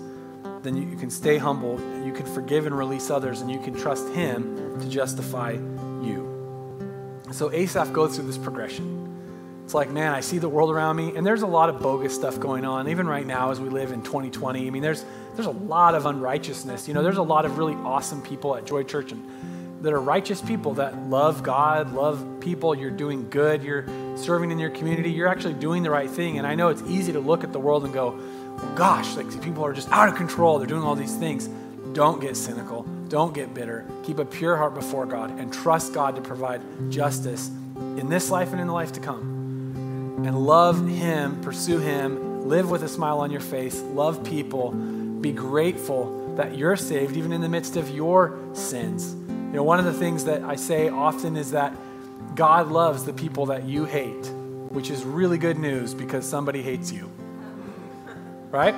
then 0.64 0.76
you, 0.76 0.90
you 0.90 0.98
can 0.98 1.10
stay 1.10 1.38
humble, 1.38 1.80
you 2.06 2.12
can 2.12 2.26
forgive 2.26 2.66
and 2.66 2.78
release 2.78 3.10
others, 3.10 3.40
and 3.40 3.50
you 3.50 3.60
can 3.60 3.74
trust 3.74 4.10
him 4.10 4.80
to 4.82 4.90
justify 4.90 5.52
you. 5.52 7.22
So 7.32 7.52
Asaph 7.54 7.94
goes 7.94 8.16
through 8.16 8.28
this 8.28 8.38
progression. 8.38 9.06
It's 9.66 9.74
like, 9.74 9.90
man, 9.90 10.14
I 10.14 10.22
see 10.22 10.38
the 10.38 10.48
world 10.48 10.70
around 10.70 10.96
me, 10.96 11.16
and 11.16 11.26
there's 11.26 11.42
a 11.42 11.48
lot 11.48 11.70
of 11.70 11.80
bogus 11.80 12.14
stuff 12.14 12.40
going 12.40 12.66
on, 12.66 12.88
even 12.88 13.08
right 13.08 13.26
now 13.26 13.50
as 13.50 13.60
we 13.60 13.68
live 13.68 13.92
in 13.92 14.04
2020. 14.04 14.68
I 14.68 14.70
mean, 14.70 14.84
there's 14.84 15.04
there's 15.34 15.48
a 15.48 15.52
lot 15.52 15.96
of 15.96 16.06
unrighteousness. 16.06 16.88
You 16.88 16.94
know, 16.94 17.02
there's 17.02 17.18
a 17.18 17.24
lot 17.24 17.46
of 17.46 17.58
really 17.58 17.74
awesome 17.74 18.22
people 18.22 18.56
at 18.56 18.66
Joy 18.66 18.84
Church 18.84 19.12
and 19.12 19.84
that 19.84 19.92
are 19.92 20.00
righteous 20.00 20.40
people 20.40 20.76
that 20.76 20.96
love 21.10 21.42
God, 21.42 21.94
love 21.94 22.24
people. 22.42 22.76
You're 22.76 22.92
doing 22.92 23.28
good. 23.30 23.64
You're 23.64 23.88
serving 24.18 24.52
in 24.52 24.60
your 24.60 24.70
community. 24.70 25.12
You're 25.12 25.28
actually 25.28 25.56
doing 25.56 25.82
the 25.82 25.90
right 25.90 26.10
thing. 26.10 26.38
And 26.38 26.46
I 26.46 26.54
know 26.54 26.70
it's 26.70 26.84
easy 26.84 27.12
to 27.14 27.20
look 27.20 27.44
at 27.44 27.52
the 27.52 27.60
world 27.60 27.86
and 27.86 27.94
go, 27.94 28.12
well, 28.58 28.76
gosh, 28.76 29.16
like 29.16 29.42
people 29.42 29.66
are 29.66 29.74
just 29.74 29.92
out 29.92 30.10
of 30.10 30.16
control. 30.16 30.60
They're 30.60 30.68
doing 30.68 30.84
all 30.84 30.96
these 30.96 31.16
things. 31.16 31.50
Don't 31.94 32.22
get 32.22 32.38
cynical. 32.38 32.84
Don't 33.10 33.34
get 33.34 33.54
bitter. 33.56 33.86
Keep 34.04 34.20
a 34.20 34.26
pure 34.26 34.58
heart 34.58 34.76
before 34.76 35.08
God 35.08 35.32
and 35.40 35.52
trust 35.52 35.94
God 35.94 36.16
to 36.16 36.22
provide 36.22 36.62
justice 36.92 37.50
in 37.98 38.10
this 38.10 38.30
life 38.30 38.52
and 38.52 38.62
in 38.62 38.68
the 38.68 38.74
life 38.74 38.94
to 38.94 39.00
come 39.00 39.35
and 40.18 40.46
love 40.46 40.88
Him, 40.88 41.42
pursue 41.42 41.80
Him, 41.80 42.48
live 42.48 42.70
with 42.70 42.84
a 42.84 42.88
smile 42.88 43.20
on 43.20 43.32
your 43.32 43.42
face, 43.42 43.82
love 43.82 44.24
people, 44.24 44.72
be 44.72 45.32
grateful 45.32 46.36
that 46.36 46.58
you're 46.58 46.76
saved 46.76 47.18
even 47.18 47.32
in 47.32 47.42
the 47.42 47.50
midst 47.50 47.76
of 47.76 47.90
your 47.90 48.38
sins. 48.54 49.14
You 49.14 49.54
know, 49.54 49.64
one 49.64 49.80
of 49.80 49.86
the 49.86 49.94
things 49.94 50.26
that 50.26 50.44
I 50.44 50.56
say 50.56 50.90
often 50.90 51.38
is 51.38 51.52
that 51.52 51.74
God 52.36 52.72
loves 52.72 53.06
the 53.06 53.14
people 53.14 53.48
that 53.48 53.64
you 53.64 53.86
hate, 53.86 54.28
which 54.70 54.90
is 54.90 55.04
really 55.04 55.38
good 55.38 55.58
news 55.58 55.94
because 55.94 56.28
somebody 56.28 56.62
hates 56.62 56.92
you. 56.92 57.10
Right? 58.52 58.76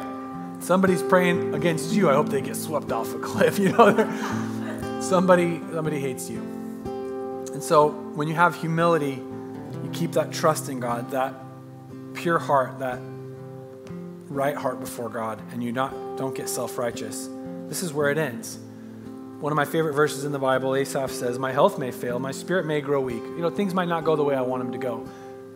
Somebody's 0.60 1.04
praying 1.04 1.54
against 1.54 1.94
you. 1.94 2.10
I 2.10 2.14
hope 2.14 2.30
they 2.30 2.42
get 2.42 2.56
swept 2.56 2.92
off 2.92 3.14
a 3.14 3.20
cliff. 3.20 3.60
You 3.68 3.72
know, 3.72 5.02
somebody 5.02 5.60
somebody 5.72 6.00
hates 6.00 6.30
you. 6.30 6.40
And 7.54 7.64
so 7.64 7.90
when 7.90 8.28
you 8.28 8.36
have 8.36 8.56
humility, 8.56 9.16
keep 9.98 10.12
that 10.14 10.32
trust 10.32 10.70
in 10.70 10.80
God, 10.80 11.12
that 11.12 11.34
pure 12.14 12.40
heart, 12.40 12.80
that 12.80 13.00
right 14.30 14.56
heart 14.56 14.80
before 14.80 15.10
God, 15.10 15.42
and 15.52 15.64
you 15.64 15.72
not 15.72 16.18
don't 16.18 16.36
get 16.36 16.50
self-righteous. 16.50 17.30
This 17.68 17.84
is 17.84 17.94
where 17.94 18.10
it 18.10 18.18
ends. 18.18 18.60
One 19.40 19.52
of 19.52 19.56
my 19.56 19.66
favorite 19.66 19.94
verses 19.94 20.24
in 20.24 20.32
the 20.32 20.40
Bible, 20.40 20.76
Asaph 20.76 21.12
says, 21.12 21.38
My 21.38 21.52
health 21.52 21.78
may 21.78 21.92
fail, 21.92 22.20
my 22.20 22.32
spirit 22.32 22.66
may 22.66 22.82
grow 22.82 23.02
weak. 23.02 23.24
You 23.24 23.40
know, 23.40 23.50
things 23.50 23.74
might 23.74 23.88
not 23.88 24.04
go 24.04 24.16
the 24.16 24.24
way 24.24 24.36
I 24.36 24.42
want 24.42 24.64
them 24.64 24.72
to 24.72 24.78
go. 24.78 25.08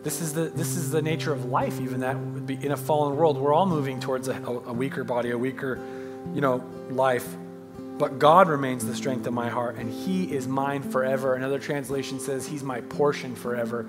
This 0.02 0.20
is 0.20 0.32
the, 0.32 0.44
this 0.44 0.76
is 0.76 0.90
the 0.90 1.02
nature 1.02 1.32
of 1.32 1.46
life, 1.46 1.80
even 1.80 2.00
that 2.00 2.16
in 2.62 2.72
a 2.72 2.76
fallen 2.76 3.16
world. 3.16 3.38
We're 3.38 3.52
all 3.52 3.66
moving 3.66 4.00
towards 4.00 4.28
a, 4.28 4.34
a 4.66 4.72
weaker 4.72 5.04
body, 5.04 5.30
a 5.30 5.38
weaker, 5.38 5.78
you 6.34 6.40
know, 6.40 6.64
life. 6.90 7.26
But 7.98 8.18
God 8.18 8.48
remains 8.48 8.84
the 8.84 8.94
strength 8.94 9.26
of 9.26 9.34
my 9.34 9.48
heart, 9.48 9.76
and 9.76 9.92
He 9.92 10.34
is 10.34 10.48
mine 10.48 10.82
forever. 10.82 11.34
Another 11.34 11.58
translation 11.58 12.18
says, 12.18 12.46
He's 12.46 12.62
my 12.62 12.80
portion 12.80 13.34
forever. 13.34 13.84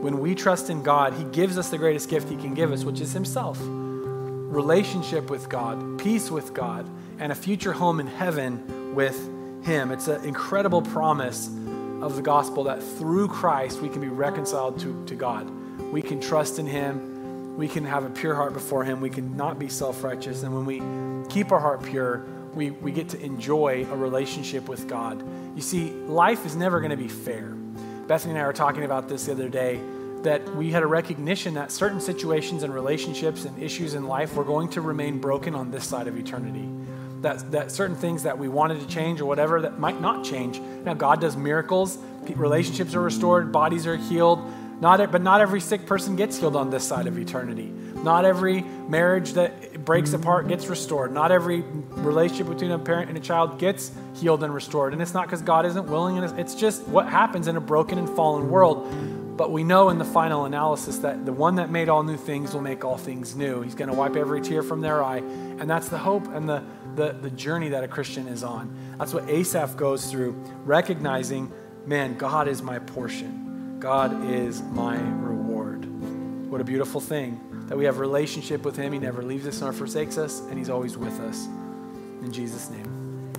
When 0.00 0.20
we 0.20 0.34
trust 0.34 0.70
in 0.70 0.82
God, 0.82 1.14
He 1.14 1.24
gives 1.24 1.58
us 1.58 1.68
the 1.68 1.78
greatest 1.78 2.08
gift 2.08 2.28
He 2.28 2.36
can 2.36 2.54
give 2.54 2.72
us, 2.72 2.84
which 2.84 3.00
is 3.00 3.12
Himself 3.12 3.58
relationship 4.48 5.28
with 5.28 5.48
God, 5.48 5.98
peace 5.98 6.30
with 6.30 6.54
God, 6.54 6.88
and 7.18 7.30
a 7.30 7.34
future 7.34 7.72
home 7.72 8.00
in 8.00 8.06
heaven 8.06 8.94
with 8.94 9.16
Him. 9.62 9.92
It's 9.92 10.08
an 10.08 10.24
incredible 10.24 10.82
promise 10.82 11.48
of 12.00 12.16
the 12.16 12.22
gospel 12.22 12.64
that 12.64 12.82
through 12.82 13.28
Christ 13.28 13.80
we 13.80 13.88
can 13.88 14.00
be 14.00 14.08
reconciled 14.08 14.78
to, 14.80 15.04
to 15.06 15.14
God. 15.14 15.50
We 15.92 16.00
can 16.00 16.20
trust 16.20 16.58
in 16.58 16.66
Him. 16.66 17.56
We 17.56 17.68
can 17.68 17.84
have 17.84 18.04
a 18.04 18.10
pure 18.10 18.34
heart 18.34 18.52
before 18.54 18.84
Him. 18.84 19.00
We 19.00 19.10
can 19.10 19.36
not 19.36 19.58
be 19.58 19.68
self 19.68 20.02
righteous. 20.02 20.42
And 20.42 20.54
when 20.54 20.64
we 20.64 20.80
keep 21.28 21.52
our 21.52 21.60
heart 21.60 21.82
pure, 21.84 22.24
we, 22.54 22.70
we 22.70 22.92
get 22.92 23.08
to 23.10 23.20
enjoy 23.20 23.86
a 23.90 23.96
relationship 23.96 24.68
with 24.68 24.88
God. 24.88 25.22
You 25.54 25.62
see, 25.62 25.90
life 25.90 26.44
is 26.46 26.56
never 26.56 26.80
going 26.80 26.90
to 26.90 26.96
be 26.96 27.08
fair. 27.08 27.54
Bethany 28.06 28.32
and 28.32 28.42
I 28.42 28.46
were 28.46 28.52
talking 28.52 28.84
about 28.84 29.08
this 29.08 29.26
the 29.26 29.32
other 29.32 29.48
day 29.48 29.80
that 30.22 30.56
we 30.56 30.72
had 30.72 30.82
a 30.82 30.86
recognition 30.86 31.54
that 31.54 31.70
certain 31.70 32.00
situations 32.00 32.62
and 32.62 32.74
relationships 32.74 33.44
and 33.44 33.62
issues 33.62 33.94
in 33.94 34.06
life 34.06 34.34
were 34.34 34.44
going 34.44 34.68
to 34.68 34.80
remain 34.80 35.18
broken 35.18 35.54
on 35.54 35.70
this 35.70 35.84
side 35.84 36.08
of 36.08 36.16
eternity. 36.16 36.68
That, 37.22 37.50
that 37.52 37.72
certain 37.72 37.96
things 37.96 38.22
that 38.24 38.38
we 38.38 38.48
wanted 38.48 38.80
to 38.80 38.86
change 38.86 39.20
or 39.20 39.26
whatever 39.26 39.60
that 39.62 39.78
might 39.78 40.00
not 40.00 40.24
change. 40.24 40.60
Now, 40.60 40.94
God 40.94 41.20
does 41.20 41.36
miracles, 41.36 41.98
relationships 42.34 42.94
are 42.94 43.00
restored, 43.00 43.52
bodies 43.52 43.86
are 43.86 43.96
healed. 43.96 44.40
Not, 44.80 45.10
but 45.10 45.22
not 45.22 45.40
every 45.40 45.60
sick 45.60 45.86
person 45.86 46.14
gets 46.16 46.38
healed 46.38 46.56
on 46.56 46.70
this 46.70 46.84
side 46.84 47.06
of 47.06 47.18
eternity. 47.18 47.72
Not 48.02 48.24
every 48.24 48.62
marriage 48.62 49.32
that 49.32 49.84
breaks 49.84 50.12
apart 50.12 50.46
gets 50.46 50.68
restored. 50.68 51.12
Not 51.12 51.32
every 51.32 51.62
relationship 51.62 52.48
between 52.48 52.70
a 52.70 52.78
parent 52.78 53.08
and 53.08 53.18
a 53.18 53.20
child 53.20 53.58
gets 53.58 53.90
healed 54.14 54.44
and 54.44 54.54
restored. 54.54 54.92
And 54.92 55.02
it's 55.02 55.14
not 55.14 55.26
because 55.26 55.42
God 55.42 55.66
isn't 55.66 55.88
willing, 55.88 56.22
it's 56.38 56.54
just 56.54 56.86
what 56.88 57.08
happens 57.08 57.48
in 57.48 57.56
a 57.56 57.60
broken 57.60 57.98
and 57.98 58.08
fallen 58.08 58.50
world. 58.50 59.36
But 59.36 59.52
we 59.52 59.62
know 59.62 59.88
in 59.90 59.98
the 59.98 60.04
final 60.04 60.46
analysis 60.46 60.98
that 60.98 61.24
the 61.24 61.32
one 61.32 61.54
that 61.56 61.70
made 61.70 61.88
all 61.88 62.02
new 62.02 62.16
things 62.16 62.54
will 62.54 62.60
make 62.60 62.84
all 62.84 62.96
things 62.98 63.36
new. 63.36 63.62
He's 63.62 63.76
going 63.76 63.88
to 63.88 63.96
wipe 63.96 64.16
every 64.16 64.40
tear 64.40 64.64
from 64.64 64.80
their 64.80 65.02
eye. 65.02 65.18
And 65.18 65.70
that's 65.70 65.88
the 65.88 65.98
hope 65.98 66.26
and 66.34 66.48
the, 66.48 66.64
the, 66.96 67.12
the 67.12 67.30
journey 67.30 67.68
that 67.68 67.84
a 67.84 67.88
Christian 67.88 68.26
is 68.26 68.42
on. 68.42 68.76
That's 68.98 69.14
what 69.14 69.28
Asaph 69.28 69.76
goes 69.76 70.10
through, 70.10 70.32
recognizing, 70.64 71.52
man, 71.86 72.18
God 72.18 72.48
is 72.48 72.62
my 72.62 72.80
portion, 72.80 73.47
God 73.78 74.28
is 74.28 74.60
my 74.60 74.98
reward. 74.98 75.84
What 76.50 76.60
a 76.60 76.64
beautiful 76.64 77.00
thing 77.00 77.40
that 77.68 77.78
we 77.78 77.84
have 77.84 78.00
relationship 78.00 78.64
with 78.64 78.76
him. 78.76 78.92
He 78.92 78.98
never 78.98 79.22
leaves 79.22 79.46
us 79.46 79.60
nor 79.60 79.72
forsakes 79.72 80.18
us, 80.18 80.40
and 80.40 80.58
he's 80.58 80.68
always 80.68 80.96
with 80.96 81.20
us. 81.20 81.46
In 81.46 82.32
Jesus' 82.32 82.70
name. 82.70 83.32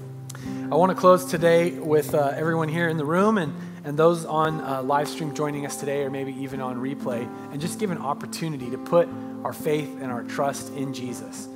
I 0.71 0.75
want 0.75 0.91
to 0.91 0.95
close 0.95 1.25
today 1.25 1.71
with 1.71 2.15
uh, 2.15 2.33
everyone 2.35 2.69
here 2.69 2.87
in 2.87 2.95
the 2.95 3.03
room 3.03 3.37
and, 3.37 3.53
and 3.83 3.99
those 3.99 4.23
on 4.23 4.61
uh, 4.61 4.81
live 4.81 5.09
stream 5.09 5.35
joining 5.35 5.65
us 5.65 5.75
today, 5.75 6.03
or 6.03 6.09
maybe 6.09 6.31
even 6.35 6.61
on 6.61 6.77
replay, 6.77 7.27
and 7.51 7.59
just 7.59 7.77
give 7.77 7.91
an 7.91 7.97
opportunity 7.97 8.69
to 8.69 8.77
put 8.77 9.09
our 9.43 9.51
faith 9.51 9.89
and 9.99 10.09
our 10.09 10.23
trust 10.23 10.71
in 10.73 10.93
Jesus. 10.93 11.49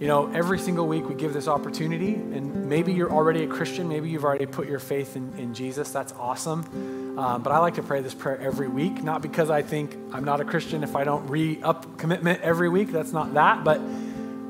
You 0.00 0.08
know, 0.08 0.32
every 0.32 0.58
single 0.58 0.88
week 0.88 1.08
we 1.08 1.14
give 1.14 1.32
this 1.32 1.46
opportunity, 1.46 2.14
and 2.14 2.68
maybe 2.68 2.92
you're 2.92 3.12
already 3.12 3.44
a 3.44 3.46
Christian, 3.46 3.88
maybe 3.88 4.08
you've 4.08 4.24
already 4.24 4.46
put 4.46 4.68
your 4.68 4.80
faith 4.80 5.14
in, 5.14 5.32
in 5.38 5.54
Jesus. 5.54 5.92
That's 5.92 6.12
awesome. 6.14 7.16
Um, 7.16 7.42
but 7.44 7.52
I 7.52 7.58
like 7.58 7.74
to 7.74 7.82
pray 7.82 8.00
this 8.00 8.12
prayer 8.12 8.40
every 8.40 8.66
week, 8.66 9.04
not 9.04 9.22
because 9.22 9.50
I 9.50 9.62
think 9.62 9.96
I'm 10.12 10.24
not 10.24 10.40
a 10.40 10.44
Christian 10.44 10.82
if 10.82 10.96
I 10.96 11.04
don't 11.04 11.24
re 11.28 11.60
up 11.62 11.96
commitment 11.96 12.40
every 12.42 12.68
week. 12.68 12.90
That's 12.90 13.12
not 13.12 13.34
that, 13.34 13.62
but 13.62 13.78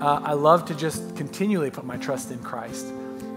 uh, 0.00 0.20
I 0.24 0.33
love 0.33 0.64
to 0.66 0.74
just 0.74 1.14
continually 1.14 1.70
put 1.70 1.85
my 1.85 1.98
trust 1.98 2.30
in 2.30 2.38
Christ. 2.38 2.87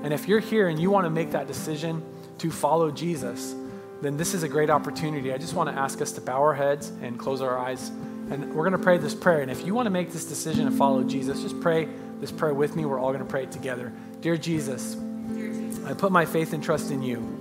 And 0.04 0.14
if 0.14 0.30
you're 0.30 0.40
here 0.40 0.70
and 0.70 0.80
you 0.80 0.90
want 0.90 1.06
to 1.06 1.10
make 1.10 1.32
that 1.32 1.46
decision 1.46 2.02
to 2.38 2.52
follow 2.52 2.90
Jesus, 2.90 3.54
then 4.02 4.16
this 4.16 4.34
is 4.34 4.44
a 4.44 4.48
great 4.48 4.70
opportunity. 4.70 5.34
I 5.34 5.38
just 5.38 5.56
want 5.56 5.70
to 5.70 5.76
ask 5.76 6.02
us 6.02 6.14
to 6.14 6.22
bow 6.22 6.40
our 6.40 6.54
heads 6.54 6.92
and 7.02 7.20
close 7.20 7.42
our 7.42 7.58
eyes. 7.58 7.92
And 8.30 8.54
we're 8.54 8.64
going 8.64 8.78
to 8.78 8.84
pray 8.84 8.98
this 8.98 9.16
prayer. 9.16 9.42
And 9.42 9.50
if 9.50 9.66
you 9.66 9.74
want 9.74 9.86
to 9.86 9.92
make 9.92 10.12
this 10.12 10.26
decision 10.26 10.66
to 10.66 10.72
follow 10.72 11.04
Jesus, 11.04 11.42
just 11.42 11.60
pray 11.62 11.88
this 12.20 12.32
prayer 12.32 12.54
with 12.54 12.76
me. 12.76 12.86
We're 12.86 13.00
all 13.00 13.12
going 13.12 13.24
to 13.24 13.30
pray 13.30 13.44
it 13.44 13.52
together. 13.52 13.94
Dear 14.22 14.38
Jesus, 14.38 14.96
Dear 14.96 15.54
Jesus 15.54 15.86
I 15.86 15.94
put 15.94 16.12
my 16.12 16.26
faith 16.26 16.54
and 16.54 16.64
trust 16.64 16.92
in 16.92 17.02
you. 17.02 17.34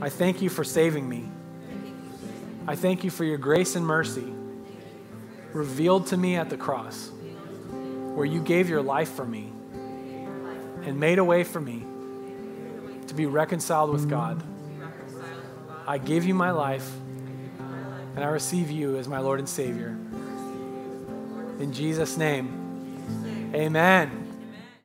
I 0.00 0.08
thank 0.08 0.42
you 0.42 0.48
for 0.48 0.64
saving 0.64 1.08
me. 1.08 1.28
I 2.66 2.74
thank 2.74 3.04
you 3.04 3.10
for 3.10 3.24
your 3.24 3.38
grace 3.38 3.76
and 3.76 3.86
mercy 3.86 4.32
revealed 5.52 6.06
to 6.08 6.16
me 6.16 6.36
at 6.36 6.50
the 6.50 6.56
cross, 6.56 7.10
where 8.14 8.26
you 8.26 8.40
gave 8.40 8.68
your 8.68 8.82
life 8.82 9.10
for 9.10 9.24
me 9.24 9.52
and 10.82 10.98
made 10.98 11.18
a 11.18 11.24
way 11.24 11.44
for 11.44 11.60
me 11.60 11.84
to 13.06 13.14
be 13.14 13.26
reconciled 13.26 13.90
with 13.90 14.08
God. 14.08 14.42
I 15.86 15.98
give 15.98 16.24
you 16.24 16.34
my 16.34 16.52
life 16.52 16.90
and 18.14 18.24
I 18.24 18.28
receive 18.28 18.70
you 18.70 18.96
as 18.96 19.08
my 19.08 19.18
Lord 19.18 19.38
and 19.38 19.48
Savior. 19.48 19.96
In 21.58 21.72
Jesus' 21.72 22.16
name, 22.16 23.50
amen. 23.54 24.19